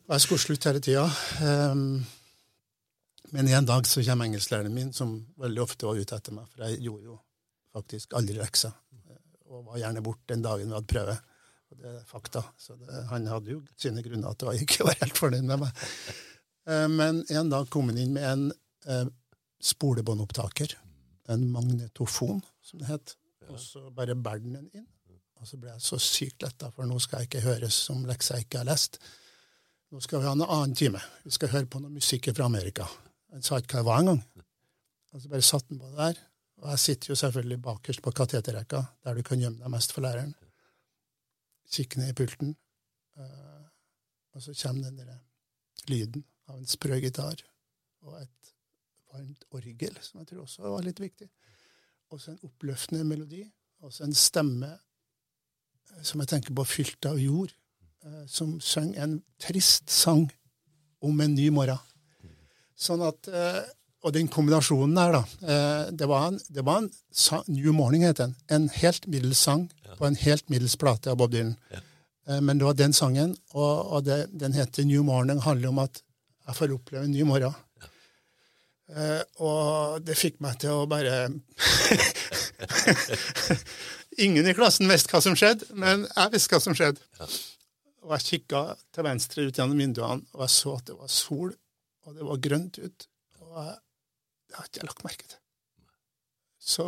Og 0.01 0.11
jeg 0.17 0.25
skulle 0.25 0.43
slutte 0.43 0.73
hele 0.73 0.83
tida. 0.83 1.05
Um, 1.39 2.01
men 3.31 3.53
en 3.53 3.71
dag 3.71 3.87
så 3.87 4.03
kommer 4.03 4.27
engelsklæreren 4.27 4.75
min, 4.75 4.91
som 4.91 5.15
veldig 5.39 5.63
ofte 5.63 5.87
var 5.87 6.03
ute 6.03 6.19
etter 6.19 6.35
meg, 6.35 6.51
for 6.51 6.67
jeg 6.67 6.83
gjorde 6.83 7.13
jo 7.13 7.21
faktisk 7.79 8.19
aldri 8.19 8.41
lekser, 8.41 8.75
og 9.47 9.63
var 9.71 9.79
gjerne 9.85 10.03
borte 10.03 10.35
den 10.35 10.43
dagen 10.43 10.67
vi 10.67 10.81
hadde 10.81 10.93
prøve. 10.97 11.17
Og 11.71 11.79
det 11.79 11.95
er 11.95 12.05
fakta. 12.11 12.43
Så 12.59 12.75
det, 12.83 13.07
han 13.15 13.31
hadde 13.31 13.55
jo 13.55 13.63
sine 13.79 14.03
grunner 14.03 14.35
til 14.35 14.51
å 14.51 14.59
ikke 14.59 14.91
være 14.91 15.05
helt 15.07 15.23
fornøyd 15.29 15.47
med 15.47 15.63
meg. 15.63 15.87
Eh, 16.67 16.89
Men 16.91 17.23
en 17.31 17.55
dag 17.55 17.71
kom 17.71 17.95
han 17.95 18.03
inn 18.03 18.19
med 18.19 18.27
en 18.35 18.49
eh, 18.91 19.07
spolebåndopptaker, 19.63 20.75
en 21.33 21.45
magnetofon, 21.55 22.43
som 22.63 22.83
det 22.83 22.91
het, 22.91 23.15
og 23.49 23.61
så 23.61 23.89
bare 23.95 24.17
bærer 24.19 24.45
den 24.45 24.71
inn. 24.73 24.89
Og 25.43 25.49
så 25.49 25.59
ble 25.59 25.73
jeg 25.73 25.83
så 25.83 25.99
sykt 25.99 26.45
letta, 26.45 26.71
for 26.71 26.87
nå 26.87 26.99
skal 27.03 27.23
jeg 27.23 27.31
ikke 27.31 27.47
høres 27.47 27.79
som 27.89 28.05
lekser 28.07 28.39
jeg 28.39 28.47
ikke 28.47 28.61
har 28.63 28.69
lest. 28.69 29.01
Nå 29.91 30.01
skal 30.01 30.23
vi 30.23 30.29
ha 30.29 30.35
en 30.37 30.45
annen 30.47 30.77
time. 30.79 31.01
Vi 31.25 31.35
skal 31.35 31.51
høre 31.51 31.67
på 31.67 31.81
noe 31.83 31.91
musikk 31.93 32.31
fra 32.31 32.47
Amerika. 32.47 32.87
Han 33.35 33.43
sa 33.43 33.59
ikke 33.59 33.81
hva 33.81 33.83
det 33.83 33.89
var 33.89 34.05
engang. 34.05 34.21
Og 35.13 35.21
så 35.21 35.33
bare 35.33 35.45
satte 35.45 35.75
han 35.75 35.83
på 35.83 35.91
det 35.91 35.99
der. 35.99 36.21
Og 36.63 36.69
jeg 36.71 36.83
sitter 36.85 37.11
jo 37.11 37.19
selvfølgelig 37.19 37.59
bakerst 37.65 38.03
på 38.05 38.15
kateterrekka, 38.15 38.85
der 39.03 39.19
du 39.19 39.23
kan 39.27 39.43
gjemme 39.43 39.59
deg 39.59 39.75
mest 39.75 39.93
for 39.93 40.07
læreren. 40.07 40.35
Kikker 41.75 42.01
ned 42.01 42.13
i 42.13 42.17
pulten, 42.17 42.55
eh, 43.19 43.65
og 44.33 44.45
så 44.45 44.55
kommer 44.63 44.91
den 44.91 45.03
der 45.03 45.19
lyden 45.91 46.25
av 46.47 46.61
en 46.61 46.69
sprø 46.69 47.01
gitar 47.03 47.43
og 48.05 48.21
et 48.21 48.42
varmt 49.13 49.45
orgel, 49.53 49.97
som 50.01 50.21
jeg 50.21 50.33
tror 50.33 50.45
også 50.47 50.71
var 50.73 50.85
litt 50.87 51.01
viktig. 51.03 51.29
Og 52.13 52.21
så 52.21 52.33
en 52.33 52.43
oppløftende 52.47 53.05
melodi, 53.09 53.45
og 53.83 53.93
så 53.93 54.07
en 54.07 54.17
stemme 54.17 54.71
eh, 54.73 56.03
som 56.05 56.23
jeg 56.23 56.33
tenker 56.33 56.57
på 56.57 56.67
fylt 56.69 57.09
av 57.09 57.21
jord, 57.21 57.53
eh, 58.05 58.25
som 58.31 58.59
sang 58.61 58.93
en 59.01 59.19
trist 59.41 59.91
sang 59.93 60.27
om 61.03 61.21
en 61.21 61.35
ny 61.35 61.49
morgen. 61.55 61.81
Sånn 62.79 63.05
at, 63.07 63.29
eh, 63.29 63.63
Og 64.03 64.11
den 64.11 64.27
kombinasjonen 64.27 64.97
der, 64.97 65.13
da. 65.15 65.91
Det 65.95 66.07
var 66.11 66.25
en, 66.27 66.39
det 66.51 66.65
var 66.67 66.81
en 66.81 66.89
New 67.47 67.71
Morning, 67.73 68.03
het 68.03 68.17
den. 68.17 68.35
En 68.51 68.65
helt 68.69 69.07
middels 69.07 69.39
sang 69.39 69.69
på 69.97 70.09
en 70.09 70.17
helt 70.17 70.51
middels 70.51 70.75
plate 70.75 71.13
av 71.13 71.21
Bob 71.21 71.31
Dylan. 71.31 71.55
Men 72.27 72.59
det 72.59 72.67
var 72.67 72.75
den 72.75 72.93
sangen, 72.93 73.37
og, 73.55 73.93
og 73.93 74.03
det, 74.03 74.27
den 74.35 74.59
heter 74.59 74.83
New 74.83 75.05
Morning, 75.07 75.39
handler 75.39 75.69
om 75.69 75.79
at 75.85 76.03
jeg 76.49 76.59
får 76.59 76.75
oppleve 76.75 77.05
en 77.05 77.15
ny 77.15 77.23
morgen. 77.23 77.55
Eh, 78.91 79.23
og 79.45 80.03
det 80.05 80.17
fikk 80.19 80.41
meg 80.43 80.59
til 80.63 80.83
å 80.83 80.89
bare 80.91 81.23
Ingen 84.23 84.49
i 84.49 84.55
klassen 84.57 84.91
visste 84.91 85.15
hva 85.15 85.23
som 85.25 85.37
skjedde, 85.39 85.71
men 85.79 86.05
jeg 86.11 86.33
visste 86.35 86.53
hva 86.53 86.61
som 86.61 86.77
skjedde. 86.77 87.01
Og 88.03 88.13
jeg 88.17 88.27
kikka 88.27 88.61
til 88.93 89.07
venstre 89.07 89.47
ut 89.47 89.57
gjennom 89.57 89.79
vinduene, 89.79 90.27
og 90.35 90.45
jeg 90.45 90.53
så 90.53 90.75
at 90.77 90.91
det 90.91 90.97
var 90.99 91.13
sol, 91.13 91.55
og 92.05 92.19
det 92.19 92.27
var 92.29 92.43
grønt 92.45 92.77
ut. 92.83 93.07
Og 93.41 93.55
jeg, 93.57 93.79
det 94.51 94.59
har 94.59 94.69
ikke 94.69 94.83
jeg 94.83 94.91
lagt 94.91 95.07
merke 95.07 95.31
til. 95.31 95.41
Så 96.61 96.87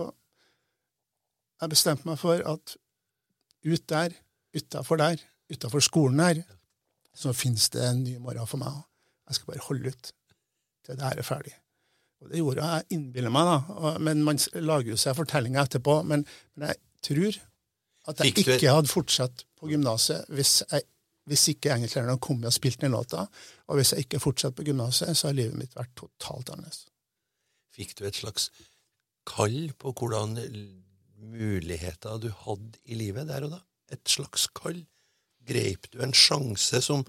jeg 1.62 1.72
bestemte 1.72 2.08
meg 2.10 2.20
for 2.20 2.44
at 2.52 2.76
ut 3.64 3.84
der, 3.88 4.18
utafor 4.54 5.00
der, 5.00 5.22
utafor 5.48 5.84
skolen 5.84 6.20
her, 6.20 6.42
så 7.16 7.32
finnes 7.32 7.70
det 7.72 7.88
en 7.88 8.04
ny 8.04 8.18
morgen 8.20 8.50
for 8.50 8.60
meg. 8.60 8.84
Jeg 9.30 9.38
skal 9.38 9.54
bare 9.54 9.68
holde 9.70 9.94
ut 9.94 10.12
til 10.84 10.98
det 10.98 11.08
her 11.08 11.22
er 11.22 11.26
ferdig. 11.26 11.54
Og 12.22 12.30
det 12.30 12.38
gjorde 12.40 12.62
jeg. 12.64 12.84
Jeg 12.84 12.98
innbiller 12.98 13.30
meg, 13.34 13.48
da. 13.50 13.90
Men 13.98 14.22
man 14.24 14.38
lager 14.54 14.94
jo 14.94 14.96
seg 15.00 15.16
fortellinger 15.18 15.66
etterpå. 15.66 15.98
Men, 16.08 16.24
men 16.56 16.68
jeg 16.72 16.78
tror 17.04 17.40
at 18.08 18.20
jeg 18.20 18.34
ikke 18.60 18.72
hadde 18.74 18.88
fortsatt 18.92 19.44
på 19.60 19.68
gymnaset 19.72 20.26
hvis, 20.32 20.62
jeg- 20.70 20.86
hvis 21.28 21.46
ikke 21.54 21.72
engelsklærerne 21.74 22.14
hadde 22.14 22.20
kommet 22.26 22.46
og 22.50 22.52
spilt 22.56 22.80
den 22.80 22.92
låta. 22.92 23.26
Og 23.68 23.76
hvis 23.80 23.92
jeg 23.92 24.04
ikke 24.06 24.20
fortsatte 24.20 24.56
på 24.60 24.64
gymnaset, 24.68 25.12
så 25.16 25.28
har 25.28 25.36
livet 25.36 25.56
mitt 25.60 25.74
vært 25.76 25.92
totalt 25.96 26.50
annerledes. 26.52 26.86
Fikk 27.74 27.94
du 27.98 28.04
et 28.08 28.14
slags 28.16 28.50
kall 29.26 29.72
på 29.80 29.92
hvordan 29.96 30.36
muligheter 31.18 32.18
du 32.20 32.28
hadde 32.44 32.78
i 32.84 32.94
livet 32.98 33.28
der 33.28 33.46
og 33.46 33.54
da? 33.56 33.60
Et 33.92 34.02
slags 34.08 34.48
kall? 34.54 34.84
greip 35.44 35.90
du 35.92 35.98
en 36.00 36.14
sjanse 36.16 36.78
som 36.80 37.02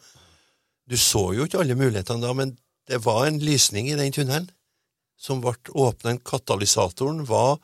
Du 0.89 0.97
så 0.99 1.21
jo 1.33 1.45
ikke 1.47 1.61
alle 1.63 1.73
mulighetene 1.79 2.21
da, 2.21 2.33
men 2.35 2.57
det 2.85 2.99
var 3.05 3.25
en 3.25 3.39
lysning 3.39 3.87
i 3.89 3.95
den 3.97 4.11
tunnelen 4.13 4.49
som 5.17 5.41
ble 5.41 5.53
åpna. 5.71 6.17
Katalysatoren 6.19 7.23
var 7.25 7.59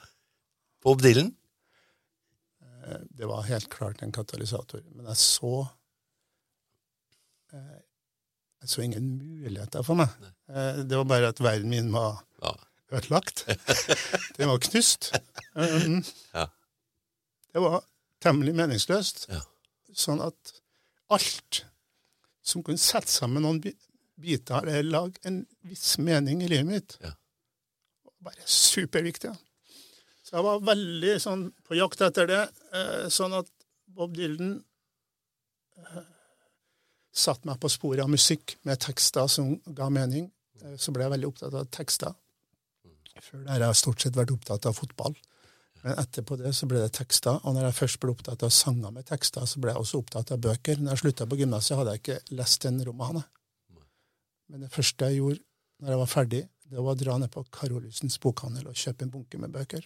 Bob 0.83 1.01
Dylan. 1.01 1.33
Eh, 2.61 2.97
Det 3.09 3.25
var 3.29 3.43
helt 3.43 3.69
klart 3.69 4.01
en 4.01 4.11
katalysator. 4.11 4.81
Men 4.95 5.05
jeg 5.11 5.17
så 5.21 5.67
eh, 7.53 7.79
Jeg 8.61 8.69
så 8.69 8.81
ingen 8.85 9.07
muligheter 9.17 9.83
for 9.83 9.97
meg. 9.97 10.09
Nei. 10.21 10.33
Det 10.85 10.97
var 10.99 11.05
bare 11.09 11.29
at 11.33 11.39
verden 11.41 11.69
min 11.71 11.91
var 11.93 12.19
Ja. 12.41 12.51
ødelagt. 12.91 13.45
Den 14.37 14.49
var 14.51 14.59
knust. 14.61 15.11
Ja. 15.55 16.47
Det 17.51 17.59
var 17.63 17.81
temmelig 18.21 18.53
meningsløst. 18.55 19.25
Ja. 19.31 19.41
Sånn 19.97 20.21
at 20.21 20.53
alt 21.11 21.63
som 22.45 22.61
kunne 22.63 22.77
sette 22.81 23.09
sammen 23.11 23.43
noen 23.43 23.59
biter 24.21 24.61
eller 24.67 24.83
lage 24.85 25.17
en 25.25 25.41
viss 25.65 25.97
mening 25.97 26.43
i 26.45 26.47
livet 26.51 26.69
mitt, 26.69 26.97
Ja. 27.01 27.15
Var 28.21 28.31
bare 28.31 28.45
superviktig. 28.45 29.31
ja. 29.31 29.35
Så 30.23 30.37
jeg 30.37 30.45
var 30.45 30.61
veldig 30.63 31.15
sånn 31.19 31.47
på 31.67 31.75
jakt 31.75 32.01
etter 32.05 32.27
det, 32.29 32.41
eh, 32.73 33.07
sånn 33.09 33.33
at 33.35 33.49
Bob 33.91 34.13
Dylan 34.15 34.63
eh, 35.77 36.03
satte 37.11 37.49
meg 37.49 37.59
på 37.59 37.69
sporet 37.69 38.03
av 38.05 38.11
musikk 38.11 38.55
med 38.63 38.79
tekster 38.79 39.27
som 39.27 39.57
ga 39.75 39.89
mening. 39.89 40.31
Eh, 40.61 40.77
Så 40.77 40.93
ble 40.93 41.03
jeg 41.03 41.11
veldig 41.17 41.27
opptatt 41.33 41.57
av 41.57 41.67
tekster. 41.73 42.15
Før 43.21 43.43
det 43.43 43.51
har 43.51 43.65
jeg 43.65 43.81
stort 43.81 44.01
sett 44.01 44.15
vært 44.15 44.31
opptatt 44.31 44.65
av 44.65 44.77
fotball. 44.77 45.17
Men 45.83 45.97
etterpå 45.97 46.37
det 46.37 46.53
så 46.53 46.67
ble 46.69 46.77
det 46.77 46.93
tekster, 46.93 47.39
og 47.43 47.55
når 47.55 47.63
jeg 47.67 47.79
først 47.79 47.99
ble 47.99 48.13
opptatt 48.13 48.43
av 48.45 48.51
sanger 48.53 48.91
med 48.93 49.05
tekster, 49.09 49.45
så 49.49 49.59
ble 49.59 49.73
jeg 49.73 49.81
også 49.81 50.01
opptatt 50.03 50.31
av 50.31 50.37
bøker. 50.37 50.77
Når 50.77 50.93
jeg 50.93 51.01
slutta 51.01 51.25
på 51.25 51.39
gymnaset, 51.41 51.75
hadde 51.77 51.95
jeg 51.95 52.03
ikke 52.03 52.35
lest 52.37 52.65
en 52.69 52.83
roman. 52.85 53.23
Men 54.47 54.61
det 54.61 54.71
første 54.71 55.09
jeg 55.09 55.17
gjorde 55.17 55.41
når 55.81 55.89
jeg 55.89 56.01
var 56.03 56.11
ferdig, 56.11 56.41
det 56.71 56.79
var 56.79 56.95
å 56.95 56.99
dra 56.99 57.17
ned 57.19 57.31
på 57.33 57.43
Karolusens 57.51 58.15
bokhandel 58.23 58.69
og 58.71 58.77
kjøpe 58.79 59.05
en 59.05 59.11
bunke 59.13 59.39
med 59.41 59.51
bøker. 59.51 59.83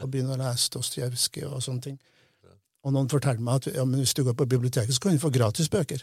Og 0.00 0.08
begynne 0.12 0.32
å 0.32 0.40
lese 0.40 0.70
Dostojevskij 0.72 1.44
og 1.48 1.60
sånne 1.64 1.84
ting. 1.90 1.98
Og 2.86 2.94
noen 2.94 3.10
fortalte 3.12 3.44
meg 3.44 3.60
at 3.60 3.74
ja, 3.76 3.84
men 3.84 4.00
hvis 4.00 4.14
du 4.16 4.22
går 4.24 4.36
på 4.38 4.46
biblioteket, 4.48 4.96
så 4.96 5.02
kan 5.04 5.16
du 5.16 5.20
få 5.20 5.32
gratis 5.34 5.68
bøker. 5.72 6.00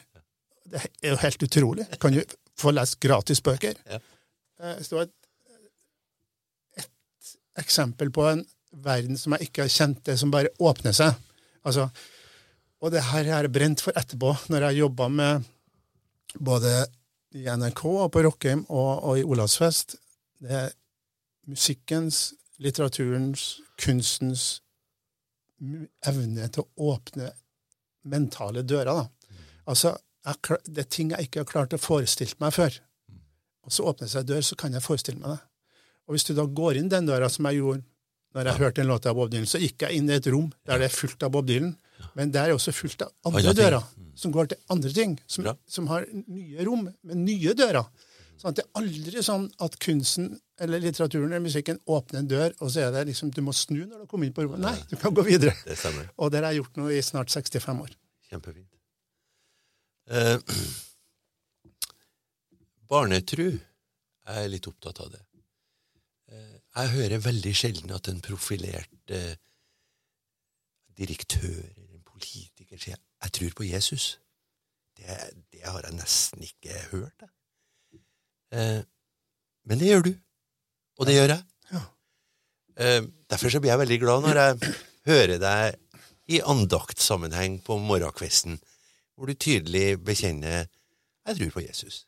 Det 0.68 0.84
er 1.02 1.16
jo 1.16 1.22
helt 1.24 1.46
utrolig. 1.48 1.88
Kan 2.02 2.14
du 2.14 2.22
få 2.60 2.74
lest 2.76 3.00
gratis 3.02 3.42
bøker? 3.42 3.80
Eh, 3.90 4.78
Så 4.84 4.92
det 4.92 4.98
var 5.00 5.08
et, 5.08 6.84
et 6.84 7.34
eksempel 7.64 8.12
på 8.14 8.28
en 8.30 8.46
verden 8.86 9.18
som 9.18 9.34
jeg 9.34 9.48
ikke 9.50 9.66
har 9.66 9.74
kjent, 9.74 10.04
det 10.06 10.20
som 10.22 10.30
bare 10.34 10.54
åpner 10.62 10.94
seg. 10.94 11.18
Altså, 11.66 11.88
og 12.78 12.94
det 12.94 13.02
her 13.10 13.32
er 13.40 13.50
brent 13.50 13.82
for 13.82 13.98
etterpå, 13.98 14.36
når 14.54 14.68
jeg 14.68 14.84
jobba 14.84 15.08
med 15.10 15.48
både 16.38 16.76
i 17.38 17.46
NRK 17.46 17.84
og 17.86 18.12
på 18.14 18.24
Rockheim 18.26 18.66
og, 18.68 18.92
og 19.04 19.20
i 19.20 19.26
Olavsfest. 19.26 19.98
Det 20.42 20.54
er 20.54 20.72
musikkens, 21.48 22.34
litteraturens, 22.62 23.46
kunstens 23.80 24.48
evne 26.08 26.50
til 26.54 26.66
å 26.66 26.94
åpne 26.94 27.32
mentale 28.08 28.64
dører. 28.68 28.94
Da. 28.94 29.38
Altså, 29.70 29.96
jeg, 30.28 30.60
det 30.68 30.84
er 30.84 30.92
ting 30.92 31.14
jeg 31.14 31.28
ikke 31.28 31.44
har 31.44 31.52
klart 31.52 31.76
å 31.76 31.82
forestille 31.82 32.38
meg 32.44 32.56
før. 32.56 32.80
Og 33.68 33.76
så 33.76 33.86
åpner 33.90 34.08
det 34.08 34.14
seg 34.14 34.24
en 34.24 34.32
dør, 34.32 34.46
så 34.46 34.58
kan 34.60 34.76
jeg 34.76 34.86
forestille 34.86 35.22
meg 35.22 35.36
det. 35.36 35.42
Og 36.08 36.16
hvis 36.16 36.28
du 36.28 36.34
da 36.38 36.46
går 36.48 36.80
inn 36.80 36.92
den 36.92 37.10
døra, 37.10 37.30
som 37.30 37.50
jeg 37.50 37.60
gjorde 37.60 37.84
når 38.36 38.52
jeg 38.52 38.62
hørte 38.62 38.84
en 38.84 38.90
låt 38.92 39.08
av 39.10 39.16
Bob 39.18 39.32
Dylan, 39.32 39.50
så 39.50 39.60
gikk 39.60 39.84
jeg 39.84 39.98
inn 39.98 40.10
i 40.12 40.18
et 40.18 40.28
rom 40.30 40.52
der 40.68 40.80
det 40.80 40.90
er 40.90 40.94
fullt 40.94 41.24
av 41.26 41.32
Bob 41.34 41.48
Dylan, 41.48 41.74
men 42.18 42.34
det 42.34 42.42
er 42.42 42.56
også 42.56 42.74
fullt 42.74 43.06
av 43.06 43.14
andre 43.30 43.54
dører 43.54 43.86
som 44.18 44.34
går 44.34 44.52
til 44.52 44.62
andre 44.74 44.92
ting, 44.94 45.16
som, 45.30 45.48
som 45.70 45.90
har 45.92 46.08
nye 46.26 46.66
rom 46.66 46.88
med 46.90 47.22
nye 47.22 47.54
dører. 47.58 47.86
Sånn 48.38 48.52
at 48.52 48.60
det 48.60 48.66
er 48.66 48.82
aldri 48.82 49.24
sånn 49.26 49.46
at 49.66 49.78
kunsten 49.82 50.32
eller 50.62 50.82
litteraturen 50.82 51.32
eller 51.32 51.46
musikken 51.46 51.80
åpner 51.90 52.22
en 52.22 52.30
dør, 52.30 52.58
og 52.62 52.74
så 52.74 52.86
er 52.86 52.92
det 52.94 53.08
liksom 53.12 53.32
du 53.34 53.42
må 53.46 53.54
snu 53.54 53.80
når 53.84 54.04
du 54.04 54.10
kommer 54.10 54.30
inn 54.30 54.36
på 54.38 54.46
rommet. 54.46 54.62
Nei, 54.66 54.76
du 54.90 54.98
kan 55.02 55.14
gå 55.18 55.26
videre. 55.26 55.54
Det 55.66 55.78
stemmer. 55.78 56.10
Og 56.22 56.34
det 56.34 56.42
har 56.42 56.54
jeg 56.54 56.64
gjort 56.64 56.82
nå 56.82 56.90
i 56.94 57.00
snart 57.06 57.34
65 57.34 57.86
år. 57.86 57.96
Kjempefint. 58.30 58.70
Eh, 60.14 60.38
barnetru 62.92 63.50
jeg 64.28 64.44
er 64.44 64.52
litt 64.52 64.68
opptatt 64.68 65.00
av 65.06 65.12
det. 65.14 65.22
Eh, 66.34 66.56
jeg 66.78 66.94
hører 66.98 67.24
veldig 67.24 67.54
sjelden 67.56 67.94
at 67.96 68.10
en 68.12 68.20
profilert 68.24 69.14
eh, 69.14 69.36
direktør 71.00 71.62
politiker 72.18 72.78
sier 72.78 72.98
'jeg 72.98 73.32
tror 73.32 73.54
på 73.56 73.64
Jesus'. 73.64 74.18
Det, 74.98 75.06
det 75.54 75.62
har 75.64 75.82
jeg 75.86 75.94
nesten 75.94 76.44
ikke 76.44 76.74
hørt. 76.92 77.24
Eh, 78.52 78.82
men 79.66 79.80
det 79.80 79.88
gjør 79.88 80.02
du, 80.02 80.14
og 80.98 81.06
det 81.06 81.16
gjør 81.16 81.34
jeg. 81.34 81.44
Ja. 81.72 81.82
Eh, 82.78 83.04
derfor 83.30 83.50
så 83.50 83.60
blir 83.60 83.72
jeg 83.72 83.80
veldig 83.80 84.00
glad 84.00 84.22
når 84.22 84.40
jeg 84.42 84.74
hører 85.06 85.38
deg 85.38 85.76
i 86.28 86.42
andaktsammenheng 86.44 87.64
på 87.64 87.78
morgenkvisten, 87.78 88.60
hvor 89.16 89.26
du 89.26 89.34
tydelig 89.34 90.04
bekjenner 90.04 90.66
'jeg 91.26 91.38
tror 91.38 91.50
på 91.50 91.60
Jesus'. 91.60 92.06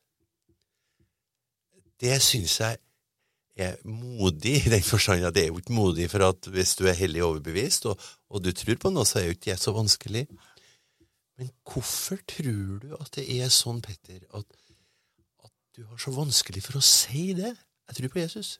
Det 2.00 2.22
syns 2.22 2.60
jeg 2.60 2.78
er 3.66 3.75
modig, 3.88 4.56
i 4.66 4.72
den 4.72 4.84
forstand 4.86 5.25
at 5.28 5.36
det 5.36 5.46
er 5.46 5.51
jo 5.51 5.60
ikke 5.62 5.75
modig 5.75 6.08
for 6.12 6.25
at 6.30 6.50
hvis 6.54 6.75
du 6.80 6.86
er 6.89 6.98
hellig 6.98 7.24
overbevist, 7.25 7.89
og, 7.92 8.00
og 8.30 8.44
du 8.44 8.51
tror 8.56 8.80
på 8.82 8.92
noe, 8.94 9.08
så 9.08 9.20
er 9.20 9.30
jo 9.30 9.36
ikke 9.38 9.51
det 9.51 9.60
så 9.62 9.74
vanskelig. 9.75 10.25
Men 11.39 11.51
hvorfor 11.68 12.20
tror 12.28 12.82
du 12.84 12.96
at 13.00 13.13
det 13.16 13.28
er 13.39 13.51
sånn, 13.54 13.82
Petter, 13.86 14.24
at, 14.36 14.60
at 15.46 15.54
du 15.78 15.86
har 15.88 16.01
så 16.01 16.13
vanskelig 16.16 16.66
for 16.66 16.80
å 16.80 16.84
si 16.84 17.32
det? 17.38 17.54
Jeg 17.89 18.00
tror 18.00 18.13
på 18.13 18.22
Jesus. 18.24 18.58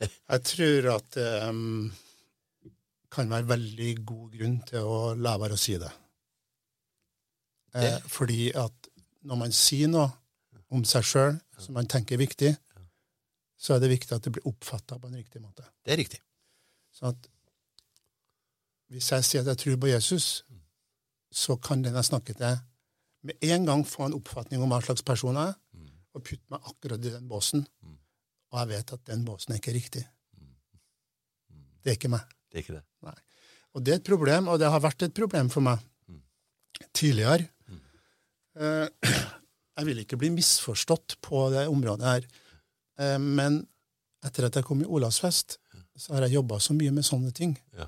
Jeg 0.32 0.42
tror 0.48 0.90
at 0.96 1.12
det 1.16 1.30
um, 1.48 1.92
kan 3.12 3.30
være 3.30 3.48
veldig 3.48 3.92
god 4.04 4.34
grunn 4.36 4.58
til 4.68 4.88
å 4.88 4.98
la 5.14 5.36
være 5.40 5.56
å 5.56 5.60
si 5.60 5.76
det. 5.80 5.92
Eh, 7.76 7.98
fordi 8.08 8.50
at 8.56 8.88
når 9.28 9.40
man 9.40 9.54
sier 9.54 9.90
noe 9.92 10.08
om 10.72 10.84
seg 10.88 11.04
sjøl 11.06 11.36
som 11.60 11.76
man 11.76 11.88
tenker 11.90 12.16
er 12.16 12.24
viktig, 12.24 12.52
så 13.56 13.74
er 13.74 13.82
det 13.82 13.92
viktig 13.92 14.12
at 14.16 14.26
det 14.26 14.34
blir 14.36 14.48
oppfatta 14.48 14.98
på 15.00 15.08
en 15.08 15.18
riktig 15.18 15.40
måte. 15.40 15.64
Det 15.84 15.94
er 15.94 16.00
riktig. 16.00 16.20
Sånn 16.94 17.12
at 17.14 17.28
hvis 18.92 19.10
jeg 19.10 19.26
sier 19.26 19.42
at 19.42 19.50
jeg 19.54 19.62
tror 19.62 19.78
på 19.82 19.90
Jesus, 19.90 20.26
så 21.32 21.56
kan 21.58 21.82
den 21.82 21.96
jeg 21.98 22.08
snakker 22.08 22.36
til, 22.38 22.60
med 23.26 23.48
en 23.48 23.66
gang 23.66 23.82
få 23.88 24.06
en 24.06 24.14
oppfatning 24.16 24.62
om 24.62 24.70
hva 24.70 24.78
slags 24.84 25.02
person 25.06 25.34
jeg 25.36 25.54
er, 25.54 25.88
og 26.16 26.24
putte 26.24 26.52
meg 26.52 26.68
akkurat 26.70 27.02
i 27.02 27.12
den 27.16 27.26
båsen. 27.28 27.64
Og 28.52 28.60
jeg 28.60 28.70
vet 28.70 28.92
at 28.94 29.02
den 29.10 29.24
båsen 29.26 29.52
er 29.52 29.60
ikke 29.60 29.74
riktig. 29.74 30.04
Det 31.82 31.92
er 31.92 31.98
ikke 31.98 32.12
meg. 32.12 32.22
Det 32.50 32.60
er 32.60 32.64
ikke 32.64 32.78
det. 32.78 32.84
Nei. 33.06 33.16
Og 33.76 33.84
det 33.84 33.92
er 33.92 34.00
et 34.00 34.08
problem, 34.08 34.48
og 34.48 34.60
det 34.62 34.70
har 34.72 34.80
vært 34.80 35.04
et 35.04 35.16
problem 35.16 35.50
for 35.52 35.66
meg 35.66 35.82
tidligere. 36.96 37.50
Eh, 38.56 38.88
Jeg 39.76 39.84
vil 39.90 39.98
ikke 40.00 40.16
bli 40.16 40.30
misforstått 40.32 41.18
på 41.20 41.50
det 41.52 41.66
området 41.68 42.06
her, 42.08 42.26
men 43.20 43.60
etter 44.24 44.46
at 44.48 44.56
jeg 44.56 44.64
kom 44.64 44.80
i 44.82 44.88
Olavsfest, 44.88 45.58
så 45.96 46.14
har 46.16 46.26
jeg 46.26 46.36
jobba 46.38 46.58
så 46.60 46.74
mye 46.76 46.90
med 46.92 47.04
sånne 47.04 47.32
ting 47.36 47.54
Ja. 47.76 47.86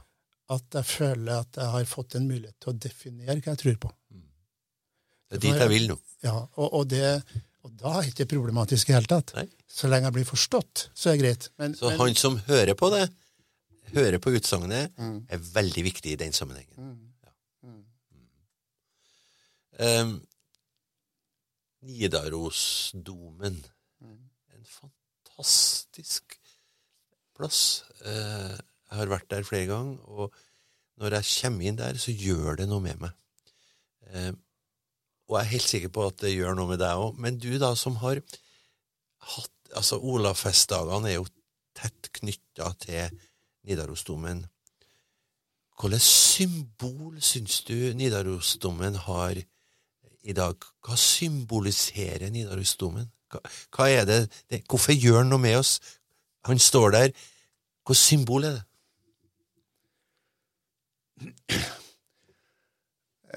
at 0.55 0.75
jeg 0.79 0.85
føler 0.85 1.41
at 1.43 1.57
jeg 1.57 1.69
har 1.75 1.85
fått 1.89 2.15
en 2.17 2.29
mulighet 2.29 2.57
til 2.61 2.73
å 2.73 2.79
definere 2.79 3.41
hva 3.41 3.53
jeg 3.55 3.59
tror 3.63 3.77
på. 3.87 3.91
Det 5.29 5.37
er 5.37 5.41
dit 5.45 5.61
jeg 5.61 5.69
vil 5.69 5.89
nå. 5.91 5.97
Ja, 6.25 6.39
og, 6.57 6.69
og, 6.73 6.87
det, 6.89 7.23
og 7.65 7.73
da 7.77 7.99
er 7.99 8.03
det 8.07 8.13
ikke 8.15 8.31
problematisk 8.37 8.89
i 8.89 8.93
det 8.93 8.97
hele 9.01 9.11
tatt. 9.13 9.35
Nei. 9.37 9.49
Så 9.69 9.89
lenge 9.91 10.09
jeg 10.09 10.17
blir 10.17 10.29
forstått, 10.29 10.87
så 10.97 11.11
er 11.11 11.17
det 11.19 11.23
greit. 11.25 11.51
Men, 11.61 11.75
Så 11.77 11.91
men, 11.91 11.99
han 12.01 12.15
som 12.17 12.39
hører 12.49 12.75
på 12.79 12.89
det, 12.95 13.05
hører 13.93 14.19
på 14.25 14.33
utsagnet, 14.37 14.93
er 15.29 15.39
veldig 15.53 15.85
viktig 15.85 16.13
i 16.13 16.17
den 16.21 16.33
sammenhengen. 16.33 16.97
Ja. 17.25 17.33
Um, 20.03 20.15
Nidarosdomen. 21.83 23.65
En 24.03 24.65
fantastisk 24.65 24.98
plass. 27.39 27.85
Eh, 28.03 28.59
jeg 28.89 28.99
har 28.99 29.13
vært 29.13 29.31
der 29.31 29.47
flere 29.47 29.69
ganger, 29.71 29.99
og 30.09 30.35
når 30.99 31.19
jeg 31.19 31.31
kommer 31.43 31.69
inn 31.69 31.79
der, 31.79 31.99
så 32.01 32.15
gjør 32.15 32.59
det 32.59 32.69
noe 32.71 32.83
med 32.83 33.01
meg. 33.05 33.15
Eh, 34.11 34.33
og 35.29 35.37
jeg 35.37 35.45
er 35.45 35.53
helt 35.53 35.69
sikker 35.69 35.93
på 35.93 36.07
at 36.09 36.21
det 36.25 36.35
gjør 36.35 36.57
noe 36.57 36.73
med 36.73 36.81
deg 36.81 37.03
òg. 37.03 37.19
Men 37.21 37.39
du, 37.41 37.51
da, 37.61 37.75
som 37.77 38.01
har 38.05 38.23
hatt 39.35 39.55
Altså, 39.77 39.99
Olavsfestdagene 40.01 41.11
er 41.11 41.19
jo 41.19 41.27
tett 41.77 42.09
knytta 42.17 42.71
til 42.81 43.19
Nidarosdomen. 43.69 44.39
Hvilket 45.77 46.07
symbol 46.07 47.19
syns 47.21 47.61
du 47.69 47.75
Nidarosdomen 47.99 48.97
har 49.05 49.37
i 49.39 50.33
dag? 50.33 50.65
Hva 50.81 50.97
symboliserer 50.97 52.33
Nidarosdomen? 52.33 53.11
Hva, 53.29 53.41
hva 53.77 53.89
er 53.93 54.05
det, 54.09 54.19
det 54.51 54.63
Hvorfor 54.69 54.97
gjør 54.97 55.23
han 55.23 55.31
noe 55.33 55.43
med 55.43 55.59
oss? 55.59 55.79
Han 56.49 56.59
står 56.59 56.95
der. 56.95 57.13
Hvilket 57.85 58.01
symbol 58.01 58.45
er 58.49 58.59
det? 58.59 58.65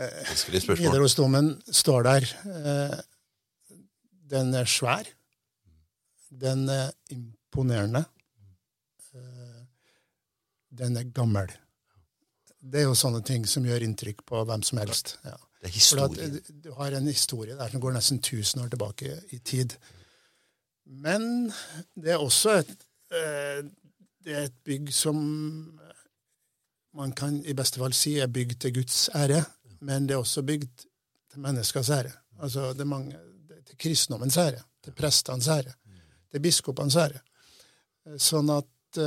Vanskelig 0.02 0.62
spørsmål. 0.64 0.88
Nidarosdomen 0.88 1.50
står 1.72 2.04
der. 2.08 2.28
Eh, 2.46 3.00
Den 4.32 4.54
er 4.56 4.66
svær. 4.66 5.04
Den 6.42 6.70
er 6.70 6.92
imponerende. 7.12 8.06
Eh, 9.14 9.66
Den 10.78 10.98
er 10.98 11.04
gammel. 11.04 11.52
Det 12.62 12.80
er 12.80 12.84
jo 12.88 12.96
sånne 12.96 13.24
ting 13.26 13.46
som 13.48 13.66
gjør 13.66 13.84
inntrykk 13.84 14.24
på 14.26 14.44
hvem 14.46 14.64
som 14.64 14.78
helst. 14.78 15.18
Ja. 15.26 15.36
Det 15.62 15.70
er 15.70 15.74
historien. 15.76 16.36
eh, 16.36 16.54
du 16.64 16.72
har 16.74 16.92
en 16.98 17.08
historie 17.08 17.56
der 17.56 17.70
som 17.70 17.82
går 17.82 17.92
nesten 17.94 18.18
1000 18.20 18.64
år 18.64 18.70
tilbake 18.74 19.22
i 19.32 19.38
tid. 19.38 19.76
Men 20.86 21.52
det 21.96 22.12
er 22.12 22.18
også 22.18 22.50
et, 22.64 22.72
eh, 23.14 23.62
det 24.24 24.34
er 24.36 24.44
et 24.50 24.58
bygg 24.66 24.94
som 24.94 25.80
man 26.94 27.12
kan 27.16 27.46
i 27.46 27.54
beste 27.54 27.80
fall 27.80 27.94
si 27.96 28.18
er 28.20 28.28
bygd 28.28 28.58
til 28.60 28.74
Guds 28.74 29.10
ære, 29.16 29.44
men 29.82 30.08
det 30.10 30.16
er 30.16 30.20
også 30.20 30.42
bygd 30.44 30.86
til 31.32 31.40
menneskers 31.40 31.90
ære. 31.90 32.12
Altså 32.42 32.74
det 32.74 32.82
er 32.82 32.90
mange, 32.90 33.18
til 33.68 33.78
kristendommens 33.78 34.38
ære, 34.38 34.64
til 34.84 34.92
prestenes 34.98 35.48
ære, 35.48 35.74
til 36.32 36.40
biskopenes 36.44 36.96
ære. 36.96 37.22
Eh, 38.08 38.18
Sånn 38.18 38.50
at 38.50 38.98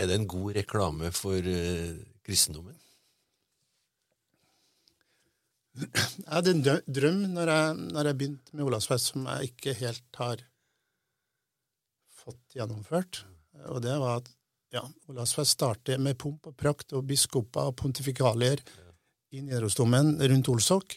Er 0.00 0.08
det 0.08 0.16
en 0.16 0.28
god 0.30 0.54
reklame 0.56 1.10
for 1.12 1.44
uh, 1.44 1.96
kristendommen? 2.24 2.76
Jeg 5.80 6.26
hadde 6.26 6.54
en 6.54 6.62
drøm 6.64 7.20
når 7.34 7.52
jeg, 7.52 7.74
når 7.94 8.08
jeg 8.08 8.18
begynte 8.18 8.56
med 8.56 8.66
Olavsfest 8.66 9.12
som 9.12 9.26
jeg 9.28 9.52
ikke 9.52 9.74
helt 9.78 10.20
har 10.20 10.42
fått 12.20 12.56
gjennomført. 12.56 13.22
Og 13.70 13.80
det 13.84 13.96
var 14.00 14.22
at 14.22 14.30
ja, 14.74 14.82
Olavsfest 15.10 15.56
starter 15.58 16.00
med 16.02 16.18
pomp 16.20 16.48
og 16.50 16.56
prakt 16.58 16.94
og 16.96 17.06
biskoper 17.08 17.70
og 17.70 17.76
pontifikalier 17.80 18.62
i 19.30 19.44
Nidarosdomen 19.44 20.16
rundt 20.20 20.50
Olsok. 20.52 20.96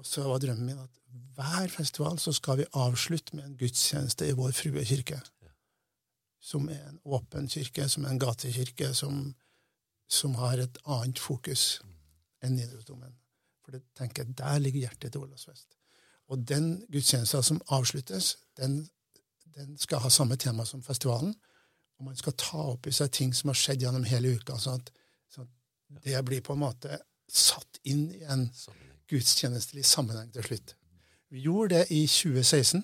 Og 0.00 0.06
så 0.08 0.24
var 0.28 0.40
drømmen 0.40 0.70
min 0.70 0.80
at 0.80 0.96
hver 1.36 1.68
festival 1.72 2.18
så 2.22 2.32
skal 2.36 2.62
vi 2.62 2.70
avslutte 2.76 3.36
med 3.36 3.44
en 3.46 3.58
gudstjeneste 3.60 4.28
i 4.28 4.36
Vår 4.36 4.54
Frue 4.56 4.84
kirke. 4.86 5.20
Som 6.40 6.68
er 6.72 6.80
en 6.88 7.00
åpen 7.04 7.48
kirke, 7.48 7.88
som 7.88 8.04
er 8.04 8.14
en 8.14 8.20
gatekirke, 8.20 8.94
som, 8.94 9.34
som 10.08 10.34
har 10.40 10.62
et 10.62 10.78
annet 10.86 11.20
fokus 11.20 11.82
enn 12.40 12.56
Nidarosdomen. 12.56 13.12
For 13.64 13.76
det 13.76 13.82
tenker 13.98 14.24
jeg, 14.24 14.38
der 14.38 14.58
ligger 14.58 14.86
hjertet 14.86 15.12
til 15.12 15.26
Olavsfest. 15.26 15.76
Og 16.30 16.48
den 16.48 16.86
gudstjenesten 16.92 17.42
som 17.42 17.60
avsluttes, 17.68 18.36
den, 18.56 18.88
den 19.54 19.76
skal 19.78 20.00
ha 20.04 20.10
samme 20.10 20.36
tema 20.36 20.64
som 20.64 20.82
festivalen. 20.82 21.34
Og 21.98 22.04
man 22.06 22.16
skal 22.16 22.36
ta 22.38 22.64
opp 22.72 22.86
i 22.86 22.94
seg 22.94 23.12
ting 23.12 23.34
som 23.36 23.52
har 23.52 23.58
skjedd 23.58 23.84
gjennom 23.84 24.06
hele 24.08 24.32
uka. 24.38 24.56
sånn 24.58 24.80
at, 24.80 24.92
sånn 25.28 25.48
at 25.96 26.06
det 26.06 26.22
blir 26.24 26.40
på 26.46 26.56
en 26.56 26.62
måte 26.64 27.00
satt 27.30 27.80
inn 27.84 28.08
i 28.14 28.22
en 28.24 28.46
gudstjenestelig 29.10 29.84
sammenheng 29.84 30.30
til 30.32 30.46
slutt. 30.46 30.74
Vi 31.30 31.44
gjorde 31.44 31.76
det 31.76 31.90
i 31.94 32.06
2016, 32.06 32.82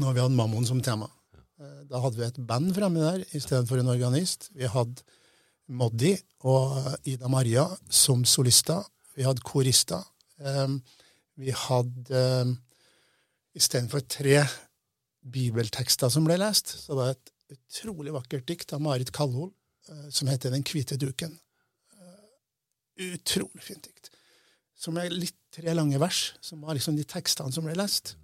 når 0.00 0.12
vi 0.12 0.20
hadde 0.20 0.36
Mammon 0.36 0.66
som 0.66 0.82
tema. 0.84 1.08
Eh, 1.62 1.82
Da 1.90 2.00
hadde 2.02 2.18
vi 2.18 2.26
et 2.26 2.40
band 2.46 2.74
fremme 2.74 3.02
der 3.04 3.24
istedenfor 3.36 3.78
en 3.80 3.92
organist. 3.94 4.50
Vi 4.58 4.66
hadde 4.66 5.04
Moddi 5.72 6.16
og 6.44 6.98
Ida 7.06 7.30
Maria 7.30 7.68
som 7.88 8.24
solister. 8.26 8.82
Vi 9.16 9.22
hadde 9.22 9.44
korister. 9.46 10.02
Vi 11.38 11.52
hadde 11.54 12.22
istedenfor 13.54 14.02
tre 14.08 14.42
bibeltekster 15.22 16.10
som 16.10 16.26
ble 16.26 16.38
lest, 16.40 16.72
så 16.82 16.96
var 16.98 17.12
det 17.12 17.18
et 17.52 17.58
utrolig 17.58 18.14
vakkert 18.14 18.46
dikt 18.48 18.72
av 18.74 18.82
Marit 18.82 19.12
Kallhol 19.14 19.50
eh, 19.88 20.08
som 20.10 20.30
heter 20.30 20.50
Den 20.54 20.64
hvite 20.66 20.98
duken. 20.98 21.36
Eh, 22.00 23.12
Utrolig 23.12 23.62
fint 23.62 23.86
dikt. 23.86 24.10
Som 24.74 24.98
er 24.98 25.12
litt 25.14 25.36
tre 25.54 25.74
lange 25.76 26.00
vers, 26.02 26.32
som 26.42 26.64
var 26.64 26.74
liksom 26.74 26.96
de 26.98 27.06
tekstene 27.06 27.52
som 27.54 27.68
ble 27.68 27.76
lest. 27.78 28.16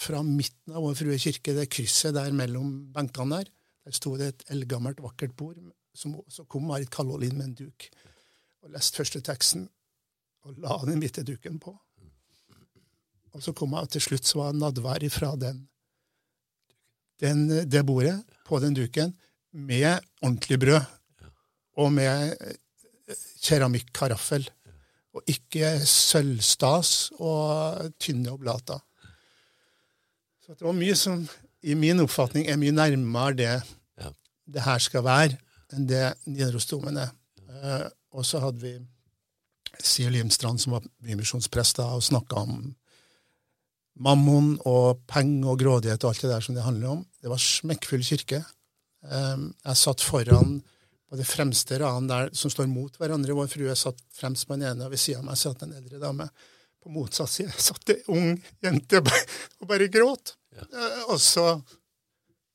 Fra 0.00 0.22
midten 0.24 0.72
av 0.72 0.84
Vår 0.86 0.96
Frue 0.96 1.18
kirke, 1.20 1.54
det 1.56 1.68
krysset 1.72 2.14
der 2.16 2.32
mellom 2.32 2.70
benkene 2.94 3.40
der, 3.40 3.50
der 3.84 3.96
sto 3.96 4.14
det 4.16 4.30
et 4.30 4.46
eldgammelt, 4.54 5.02
vakkert 5.04 5.34
bord. 5.36 5.58
Som, 5.96 6.16
så 6.30 6.46
kom 6.48 6.68
Marit 6.70 6.90
Kallol 6.92 7.26
inn 7.26 7.36
med 7.36 7.50
en 7.50 7.58
duk 7.64 7.88
og 8.62 8.72
leste 8.74 9.00
første 9.00 9.20
teksten 9.24 9.66
og 10.46 10.60
la 10.62 10.76
den 10.86 11.00
hvite 11.02 11.24
duken 11.26 11.58
på. 11.60 11.74
Og 13.34 13.42
så 13.44 13.52
kom 13.56 13.74
jeg, 13.76 13.90
til 13.94 14.04
slutt 14.04 14.28
så 14.28 14.40
var 14.40 14.56
nadvær 14.56 15.04
ifra 15.06 15.34
den, 15.38 15.62
den, 17.20 17.44
det 17.68 17.82
bordet 17.86 18.16
på 18.48 18.58
den 18.62 18.74
duken 18.74 19.12
med 19.52 20.00
ordentlig 20.22 20.58
brød 20.62 20.80
og 21.80 21.92
med 21.92 22.34
eh, 22.40 23.20
keramikkaraffel. 23.44 24.48
Og 25.10 25.26
ikke 25.26 25.74
sølvstas 25.90 27.10
og 27.18 27.90
tynne 27.98 28.30
oblater. 28.30 28.78
Så 30.50 30.56
det 30.58 30.66
var 30.66 30.74
mye 30.74 30.96
som 30.98 31.20
i 31.62 31.76
min 31.78 32.00
oppfatning 32.02 32.48
er 32.50 32.56
mye 32.58 32.74
nærmere 32.74 33.36
det 33.38 33.50
Ja. 34.02 34.08
det 34.50 34.62
her 34.64 34.78
skal 34.82 35.04
være, 35.06 35.36
enn 35.72 35.86
det 35.86 36.16
Nidarosdomen 36.26 36.96
er. 36.98 37.12
Eh, 37.48 37.84
og 38.10 38.24
så 38.26 38.40
hadde 38.42 38.58
vi 38.58 38.72
Siv 39.78 40.10
Limstrand, 40.10 40.58
som 40.58 40.72
var 40.72 40.82
bymisjonsprest, 41.04 41.76
da, 41.76 41.84
og 41.94 42.02
snakka 42.02 42.42
om 42.42 42.74
mammon 43.94 44.56
og 44.66 45.04
penger 45.06 45.52
og 45.52 45.60
grådighet 45.60 46.02
og 46.02 46.10
alt 46.10 46.24
det 46.26 46.30
der 46.32 46.40
som 46.40 46.56
det 46.56 46.64
handler 46.66 46.96
om. 46.96 47.06
Det 47.22 47.30
var 47.30 47.38
smekkfull 47.38 48.02
kirke. 48.02 48.42
Eh, 49.06 49.36
jeg 49.64 49.76
satt 49.76 50.02
foran 50.02 50.64
på 51.08 51.16
det 51.16 51.28
fremste 51.30 51.78
raden 51.78 52.10
der 52.10 52.34
som 52.34 52.50
står 52.50 52.66
mot 52.66 52.98
hverandre. 52.98 53.38
Vår 53.38 53.46
frue 53.54 53.76
satt 53.78 54.02
fremst 54.10 54.48
på 54.48 54.58
den 54.58 54.66
ene, 54.66 54.84
og 54.84 54.90
ved 54.90 54.98
siden 54.98 55.22
av 55.22 55.30
meg 55.30 55.38
satt 55.38 55.62
en 55.62 55.78
eldre 55.78 56.02
dame. 56.02 56.26
På 56.82 56.90
motsatt 56.90 57.30
side 57.30 57.54
satt 57.54 57.94
ei 57.94 58.02
ung 58.08 58.34
jente 58.64 58.98
og 58.98 59.68
bare 59.68 59.86
gråt. 59.86 60.34
Eh, 60.56 61.02
Og 61.08 61.20
så, 61.20 61.60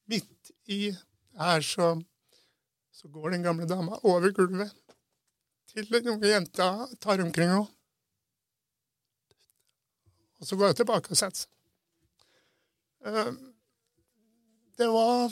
midt 0.10 0.51
i 0.67 0.91
her, 1.39 1.62
så, 1.62 1.93
så 2.93 3.08
går 3.12 3.29
den 3.36 3.43
gamle 3.45 3.67
dama 3.69 3.99
over 4.03 4.31
gulvet 4.36 4.71
til 5.71 5.88
den 5.91 6.08
unge 6.13 6.27
jenta 6.29 6.88
tar 7.01 7.21
omkring 7.23 7.49
henne. 7.51 7.67
Og 10.39 10.47
så 10.47 10.55
går 10.60 10.71
hun 10.73 10.75
tilbake 10.79 11.12
og 11.12 11.17
setter 11.19 11.45
seg. 11.45 11.51
Eh, 13.05 13.34
Det 14.77 14.88
var 14.91 15.31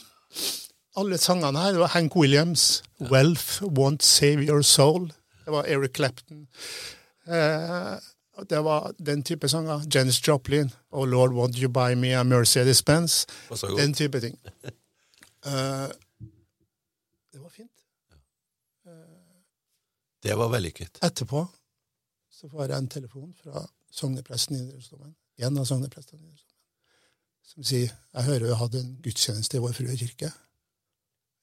alle 0.95 1.17
sangene 1.19 1.60
her. 1.60 1.73
Det 1.76 1.82
var 1.82 1.91
Hank 1.97 2.15
Williams, 2.15 2.84
'Wealth 2.99 3.62
Won't 3.76 4.02
Save 4.08 4.45
Your 4.47 4.62
Soul'. 4.63 5.12
Det 5.45 5.52
var 5.52 5.65
Eric 5.67 5.95
Clapton. 5.95 6.47
Eh, 7.28 7.97
det 8.50 8.63
var 8.63 8.93
den 8.98 9.24
type 9.24 9.50
sanger. 9.50 9.82
Janis 9.93 10.28
Joplin. 10.28 10.72
'Oh 10.91 11.06
Lord, 11.06 11.32
Won't 11.32 11.62
You 11.62 11.69
Buy 11.69 11.96
Me 11.96 12.13
a 12.19 12.24
Mercedes 12.24 12.82
Benz'. 12.82 13.26
Den 13.78 13.93
type 13.93 14.19
ting. 14.22 14.39
Uh, 15.46 15.52
det 17.32 17.41
var 17.41 17.50
fint. 17.50 17.72
Det 20.24 20.38
var 20.38 20.50
vellykket. 20.50 21.00
Etterpå 21.04 21.48
så 22.32 22.50
får 22.50 22.65
jeg 22.65 22.78
en 22.78 22.88
telefon 22.88 23.34
fra 23.43 23.67
sognepresten 23.91 24.56
i 24.56 24.62
Nidarosdomen. 24.62 25.15
En 25.38 25.58
av 25.58 25.65
sogneprestene 25.65 26.28
i. 26.28 26.39
Som 27.43 27.63
sier 27.63 27.91
'Jeg 28.13 28.24
hører 28.24 28.48
du 28.48 28.56
hadde 28.56 28.80
en 28.80 28.98
gudstjeneste 29.04 29.58
i 29.58 29.60
Vår 29.60 29.72
Frue 29.72 29.98
kirke'. 29.98 30.32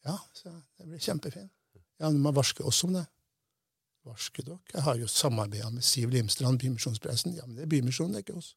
Ja, 0.04 0.16
så 0.32 0.48
det 0.78 0.88
blir 0.88 0.98
kjempefint. 0.98 1.52
Ja, 2.00 2.10
du 2.10 2.18
man 2.18 2.34
varsker 2.34 2.66
oss 2.66 2.84
om 2.84 2.92
det. 2.92 3.06
Varsker 4.08 4.46
dere? 4.46 4.58
Jeg 4.72 4.84
har 4.86 4.96
jo 4.96 5.08
samarbeida 5.10 5.68
med 5.74 5.84
Siv 5.84 6.10
Limstrand, 6.10 6.58
Bymisjonspressen. 6.62 7.36
Ja, 7.36 7.46
men 7.46 7.58
det 7.58 7.66
er 7.66 7.72
Bymisjonen, 7.72 8.14
det 8.14 8.22
er 8.22 8.26
ikke 8.26 8.38
oss. 8.40 8.54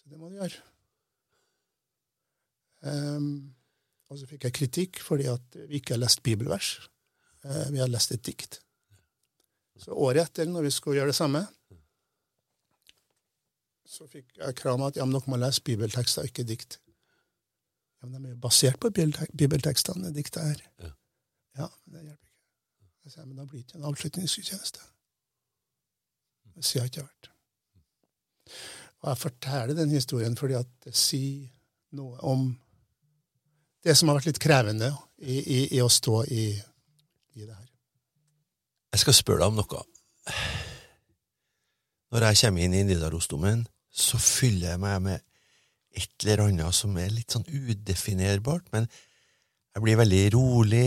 Så 0.00 0.08
det 0.08 0.18
må 0.20 0.30
du 0.30 0.38
gjøre. 0.40 0.62
Um, 2.80 3.52
og 4.08 4.18
så 4.18 4.26
fikk 4.30 4.46
jeg 4.48 4.56
kritikk 4.56 5.00
fordi 5.04 5.28
at 5.28 5.58
vi 5.68 5.80
ikke 5.80 5.94
har 5.94 6.00
lest 6.00 6.22
bibelvers. 6.24 6.72
Uh, 7.44 7.68
vi 7.74 7.82
har 7.82 7.90
lest 7.90 8.14
et 8.16 8.24
dikt. 8.24 8.62
Så 9.80 9.96
året 9.96 10.28
etter, 10.28 10.48
når 10.48 10.68
vi 10.68 10.72
skulle 10.74 11.00
gjøre 11.00 11.12
det 11.12 11.18
samme, 11.20 11.44
så 13.90 14.06
fikk 14.08 14.38
jeg 14.38 14.56
krav 14.56 14.78
om 14.78 14.86
at 14.86 14.96
ja, 14.96 15.04
men 15.04 15.16
dere 15.16 15.32
må 15.32 15.38
lese 15.40 15.64
bibeltekster, 15.66 16.28
ikke 16.28 16.46
dikt. 16.46 16.78
Ja, 18.00 18.08
men 18.08 18.22
de 18.22 18.30
er 18.30 18.34
jo 18.36 18.40
basert 18.40 18.80
på 18.80 18.92
bibeltekstene, 18.92 20.12
dikta 20.16 20.44
her. 20.46 20.64
Ja. 20.80 20.92
Ja, 21.58 21.66
men 21.84 21.96
det 21.98 22.04
hjelper 22.06 22.24
ikke. 22.24 22.29
Jeg 23.04 23.14
sier, 23.14 23.26
men 23.26 23.38
da 23.38 23.46
blir 23.48 23.60
det 23.60 23.66
ikke 23.68 23.80
en 23.80 23.88
avslutningsgudstjeneste. 23.90 24.82
Sier 26.60 26.82
jeg 26.82 26.92
ikke 26.92 27.06
vært. 27.06 27.30
Og 29.00 29.08
jeg 29.08 29.20
forteller 29.22 29.76
den 29.78 29.94
historien 29.94 30.36
fordi 30.36 30.58
at 30.58 30.68
det 30.84 30.92
sier 30.98 31.48
noe 31.96 32.20
om 32.26 32.50
det 33.84 33.94
som 33.96 34.10
har 34.10 34.18
vært 34.18 34.28
litt 34.28 34.42
krevende 34.42 34.90
i, 35.24 35.38
i, 35.40 35.60
i 35.78 35.80
å 35.80 35.88
stå 35.88 36.20
i, 36.28 36.44
i 37.38 37.46
det 37.46 37.54
her. 37.54 37.68
Jeg 38.92 39.04
skal 39.04 39.16
spørre 39.16 39.46
deg 39.46 39.54
om 39.54 39.60
noe. 39.62 39.84
Når 42.10 42.26
jeg 42.26 42.40
kommer 42.42 42.66
inn 42.66 42.76
i 42.76 42.84
Nidarosdomen, 42.84 43.64
så 43.90 44.18
fyller 44.20 44.74
jeg 44.74 44.82
meg 44.82 44.98
med 45.06 45.26
et 45.96 46.24
eller 46.26 46.44
annet 46.48 46.76
som 46.76 46.96
er 47.00 47.12
litt 47.14 47.32
sånn 47.34 47.46
udefinerbart, 47.48 48.68
men 48.74 48.90
Jeg 49.70 49.84
blir 49.84 49.98
veldig 50.00 50.22
rolig, 50.34 50.86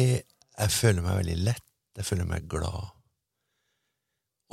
jeg 0.60 0.72
føler 0.76 1.06
meg 1.06 1.22
veldig 1.22 1.36
lett, 1.40 1.63
jeg 1.98 2.06
føler 2.06 2.28
meg 2.30 2.48
glad. 2.50 2.92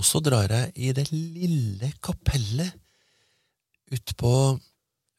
Og 0.01 0.07
så 0.07 0.21
drar 0.25 0.49
jeg 0.49 0.73
i 0.77 0.93
det 0.97 1.11
lille 1.13 1.93
kapellet 2.03 2.73
ute 3.93 4.15
på 4.15 4.35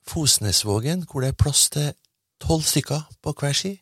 Fosnesvågen, 0.07 1.05
hvor 1.05 1.21
det 1.21 1.31
er 1.31 1.37
plass 1.37 1.69
til 1.69 1.91
tolv 2.41 2.63
stykker 2.65 3.03
på 3.21 3.33
hver 3.37 3.53
ski, 3.53 3.73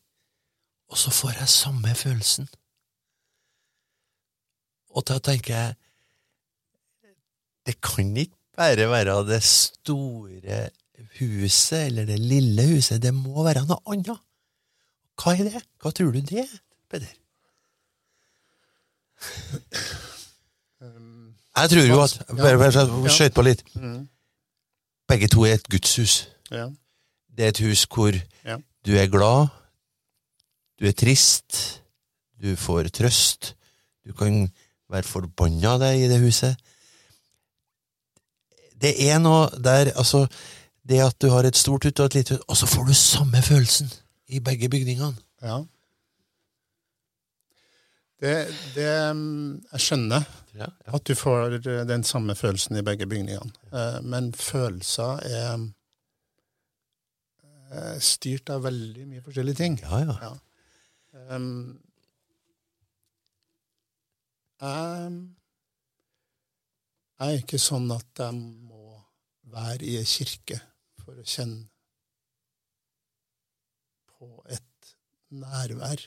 og 0.90 0.98
så 0.98 1.14
får 1.14 1.38
jeg 1.40 1.54
samme 1.54 1.96
følelsen. 1.96 2.50
Og 4.90 5.06
da 5.08 5.20
tenker 5.24 5.56
jeg 5.56 5.76
det 7.68 7.78
kan 7.86 8.18
ikke 8.18 8.36
bare 8.58 8.90
være 8.90 9.16
det 9.28 9.44
store 9.46 10.70
huset 11.20 11.86
eller 11.86 12.06
det 12.06 12.20
lille 12.20 12.66
huset, 12.74 13.02
det 13.02 13.14
må 13.14 13.44
være 13.46 13.68
noe 13.70 13.80
annet. 13.94 14.20
Hva 15.20 15.36
er 15.36 15.52
det? 15.52 15.62
Hva 15.80 15.92
tror 15.94 16.12
du 16.16 16.22
det 16.24 16.44
er, 16.44 16.56
Peder? 16.90 17.14
Jeg 21.60 21.70
tror 21.70 21.86
jo 21.88 22.02
at 22.04 22.14
Bare, 22.38 22.58
bare 22.58 23.10
skjøt 23.12 23.34
på 23.36 23.44
litt. 23.44 23.64
Begge 25.10 25.28
to 25.28 25.44
er 25.46 25.54
et 25.58 25.68
gudshus. 25.72 26.28
Ja. 26.52 26.68
Det 27.38 27.46
er 27.46 27.50
et 27.54 27.60
hus 27.66 27.86
hvor 27.90 28.14
Ja. 28.46 28.58
du 28.86 28.92
er 28.96 29.08
glad, 29.12 29.48
du 30.80 30.86
er 30.88 30.92
trist, 30.92 31.82
du 32.42 32.56
får 32.56 32.84
trøst, 32.96 33.56
du 34.08 34.14
kan 34.14 34.50
være 34.90 35.04
forbanna 35.04 35.78
deg 35.82 36.00
i 36.06 36.08
det 36.12 36.20
huset. 36.22 36.56
Det 38.82 38.94
er 39.10 39.20
noe 39.20 39.50
der, 39.64 39.92
altså 39.96 40.28
Det 40.90 41.02
at 41.06 41.22
du 41.22 41.28
har 41.30 41.44
et 41.46 41.58
stort 41.58 41.84
hus 41.84 42.00
og 42.00 42.06
et 42.06 42.14
lite 42.16 42.34
hus, 42.36 42.44
og 42.48 42.58
så 42.58 42.66
får 42.66 42.84
du 42.88 42.94
samme 42.94 43.42
følelsen 43.42 43.92
i 44.28 44.40
begge 44.40 44.70
bygningene. 44.70 45.16
ja. 45.44 45.60
Det, 48.20 48.36
det 48.76 48.90
mm, 49.16 49.62
Jeg 49.72 49.80
skjønner 49.86 50.26
Ja, 50.58 50.66
ja. 50.68 50.94
at 50.98 51.06
du 51.08 51.14
får 51.16 51.54
eh, 51.62 51.84
den 51.88 52.04
samme 52.04 52.36
følelsen 52.36 52.76
i 52.80 52.84
begge 52.84 53.08
bygningene. 53.08 53.54
Eh, 53.72 54.00
Men 54.04 54.34
følelser 54.36 55.22
er 55.24 55.54
eh, 57.72 57.98
styrt 58.04 58.50
av 58.52 58.66
veldig 58.68 59.06
mye 59.08 59.24
forskjellige 59.26 59.62
ting. 59.62 59.80
ja, 59.84 60.04
ja. 60.10 60.34
Um, 64.60 65.36
jeg 67.20 67.28
er 67.34 67.42
ikke 67.42 67.60
sånn 67.60 67.88
at 67.96 68.20
jeg 68.20 68.36
må 68.36 69.00
være 69.52 69.88
i 69.88 69.96
ei 70.00 70.08
kirke 70.08 70.60
for 71.00 71.16
å 71.20 71.24
kjenne 71.28 71.66
på 74.12 74.30
et 74.52 74.94
nærvær. 75.32 76.04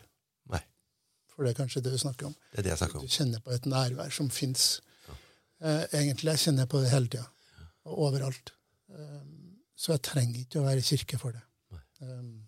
For 1.42 1.48
det 1.48 1.56
er 1.56 1.58
kanskje 1.58 1.80
det 1.82 1.90
du 1.90 1.98
snakker 1.98 2.28
om. 2.28 2.34
det 2.52 2.60
er 2.60 2.62
det 2.62 2.70
jeg 2.70 2.78
snakker 2.78 2.98
om. 3.00 3.06
Du 3.06 3.14
kjenner 3.16 3.40
på 3.42 3.50
et 3.50 3.64
nærvær 3.66 4.12
som 4.14 4.28
fins. 4.30 4.66
Eh, 5.58 5.84
egentlig 5.98 6.30
jeg 6.30 6.42
kjenner 6.44 6.68
på 6.70 6.78
det 6.84 6.92
hele 6.92 7.10
tida, 7.10 7.24
og 7.90 7.98
overalt. 8.06 8.52
Um, 8.92 9.58
så 9.74 9.96
jeg 9.96 10.04
trenger 10.06 10.44
ikke 10.44 10.60
å 10.60 10.66
være 10.68 10.84
i 10.84 10.86
kirke 10.86 11.18
for 11.18 11.34
det. 11.34 11.42
Um, 11.98 12.44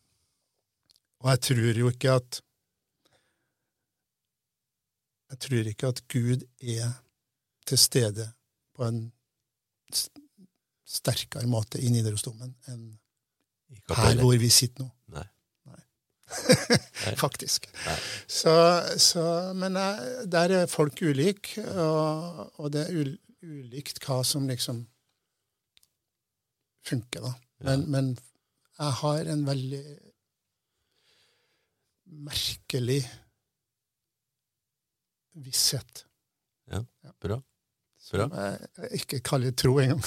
og 1.24 1.32
jeg 1.32 1.42
tror 1.48 1.80
jo 1.80 1.90
ikke 1.90 2.18
at 2.20 2.40
Jeg 5.34 5.40
tror 5.42 5.66
ikke 5.66 5.88
at 5.90 6.00
Gud 6.12 6.42
er 6.62 6.90
til 7.66 7.78
stede 7.80 8.28
på 8.76 8.84
en 8.86 9.00
sterkere 10.86 11.48
måte 11.50 11.80
i 11.82 11.88
Nidarosdomen 11.90 12.52
enn 12.70 12.84
her 13.88 14.20
hvor 14.20 14.36
vi 14.38 14.50
sitter 14.52 14.84
nå. 14.84 14.90
Nei. 15.16 15.24
Faktisk. 17.24 17.68
Så, 18.26 18.54
så, 18.98 19.24
men 19.56 19.76
der 20.30 20.54
er 20.60 20.70
folk 20.70 21.02
ulike, 21.02 21.64
og, 21.74 22.50
og 22.60 22.72
det 22.74 22.86
er 22.88 23.12
ulikt 23.44 24.00
hva 24.04 24.22
som 24.26 24.48
liksom 24.48 24.84
funker, 26.84 27.24
da. 27.24 27.34
Men, 27.64 27.84
men 27.90 28.10
jeg 28.78 28.96
har 29.00 29.30
en 29.32 29.44
veldig 29.46 29.84
merkelig 32.24 33.00
visshet. 35.44 36.04
Ja, 36.70 36.82
Bra. 37.20 37.38
Bra. 38.12 38.26
Jeg, 38.36 38.68
jeg 38.78 39.00
ikke 39.00 39.18
kaller 39.24 39.54
tro 39.56 39.78
engang. 39.80 40.02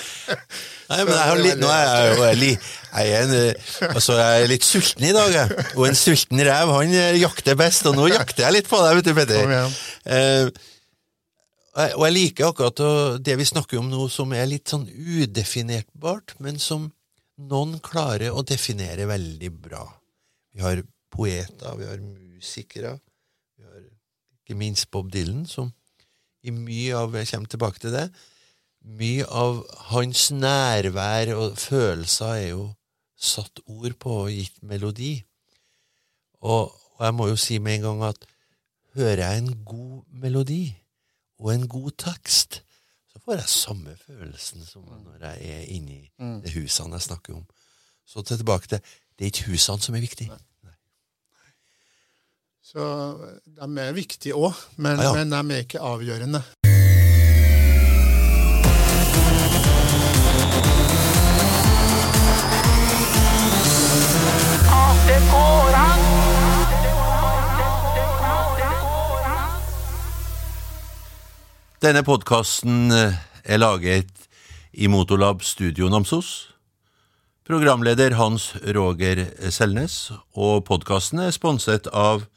Nei, 0.90 0.98
men 1.04 1.12
jeg 1.12 1.26
har 1.28 1.38
litt, 1.38 1.60
nå 1.60 1.68
er 1.70 1.82
jeg 1.84 2.06
jo 2.16 2.24
jeg, 2.24 2.54
jeg 2.96 3.12
er, 3.18 3.34
eh, 3.36 3.70
altså 3.92 4.16
jeg 4.18 4.42
er 4.46 4.50
litt 4.50 4.64
sulten 4.66 5.06
i 5.06 5.12
dag, 5.14 5.34
jeg. 5.36 5.66
Og 5.76 5.84
en 5.86 5.98
sulten 6.00 6.42
rev, 6.48 6.72
han 6.74 6.94
eh, 6.96 7.18
jakter 7.20 7.58
best, 7.60 7.86
og 7.86 7.98
nå 7.98 8.08
jakter 8.10 8.46
jeg 8.48 8.56
litt 8.56 8.70
på 8.70 8.80
deg, 8.82 8.98
vet 8.98 9.06
du, 9.10 9.12
Petter. 9.18 9.52
Eh, 10.10 10.50
og 11.94 12.02
jeg- 12.08 12.14
liker 12.16 12.48
akkurat 12.50 12.80
det 13.22 13.36
vi 13.38 13.46
snakker 13.46 13.78
om 13.78 13.90
nå, 13.92 14.08
som 14.10 14.32
er 14.34 14.48
litt 14.50 14.72
sånn 14.72 14.88
udefinerbart, 14.90 16.34
men 16.42 16.58
som 16.58 16.88
noen 17.38 17.78
klarer 17.84 18.34
å 18.34 18.42
definere 18.44 19.06
veldig 19.08 19.52
bra. 19.68 19.84
Vi 20.52 20.64
har 20.64 20.82
poeter, 21.14 21.76
vi 21.78 21.86
har 21.86 22.00
musikere, 22.02 22.96
vi 23.56 23.64
har 23.68 23.84
ikke 23.84 24.58
minst 24.58 24.90
Bob 24.90 25.12
Dylan, 25.14 25.46
som 25.46 25.70
i 26.42 26.52
mye 26.54 26.96
av 26.96 27.14
Jeg 27.18 27.28
kommer 27.32 27.52
tilbake 27.52 27.82
til 27.82 27.94
det. 27.94 28.06
Mye 28.80 29.26
av 29.26 29.60
hans 29.90 30.30
nærvær 30.32 31.34
og 31.36 31.58
følelser 31.60 32.36
er 32.38 32.48
jo 32.54 32.64
satt 33.20 33.60
ord 33.66 33.96
på 34.00 34.16
og 34.24 34.32
gitt 34.32 34.62
melodi. 34.64 35.18
Og, 36.40 36.72
og 36.96 37.04
jeg 37.04 37.16
må 37.16 37.28
jo 37.28 37.36
si 37.40 37.58
med 37.60 37.78
en 37.78 37.88
gang 37.88 38.04
at 38.08 38.24
hører 38.96 39.24
jeg 39.26 39.42
en 39.42 39.64
god 39.64 40.02
melodi 40.22 40.64
og 41.40 41.54
en 41.54 41.68
god 41.68 41.90
tekst, 42.00 42.62
så 43.12 43.20
får 43.24 43.40
jeg 43.40 43.52
samme 43.52 43.96
følelsen 44.06 44.64
som 44.66 44.84
når 44.88 45.24
jeg 45.24 45.52
er 45.56 45.68
inni 45.76 46.02
de 46.18 46.52
husene 46.56 46.96
jeg 46.98 47.08
snakker 47.08 47.36
om. 47.36 47.46
Så 48.06 48.22
tilbake 48.26 48.68
til 48.68 48.80
det 49.18 49.26
er 49.26 49.32
ikke 49.32 49.52
husene 49.52 49.84
som 49.84 49.96
er 49.96 50.04
viktig. 50.04 50.30
Så 52.70 52.84
de 53.58 53.66
er 53.82 53.92
viktige 53.96 54.36
òg, 54.38 54.54
men, 54.78 55.00
Ja, 55.02 55.10
ja. 55.10 55.24
men 55.24 55.32
de 55.32 55.54
er 55.54 55.64
ikke 55.64 55.80
avgjørende. 55.82 56.42
Denne 71.82 72.04
podkasten 72.04 72.92
er 72.92 73.56
laget 73.58 74.06
i 74.72 74.86
Motolab 74.86 75.42
Studio 75.42 75.88
Namsos. 75.88 76.54
Programleder 77.46 78.14
Hans 78.14 78.52
Roger 78.62 79.24
Selnes, 79.50 80.12
og 80.36 80.68
podkasten 80.68 81.18
er 81.18 81.34
sponset 81.34 81.88
av 81.90 82.28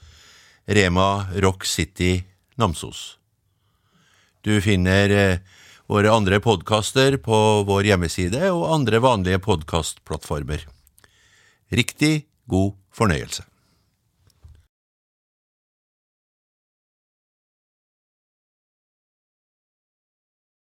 Rema 0.65 1.27
Rock 1.35 1.65
City 1.65 2.23
Namsos. 2.55 3.17
Du 4.41 4.61
finner 4.61 5.09
eh, 5.09 5.39
våre 5.87 6.11
andre 6.11 6.39
podkaster 6.39 7.17
på 7.19 7.37
vår 7.67 7.89
hjemmeside 7.91 8.47
og 8.51 8.69
andre 8.71 9.01
vanlige 9.03 9.41
podkastplattformer. 9.43 10.63
Riktig 11.71 12.29
god 12.47 12.77
fornøyelse. 12.95 13.43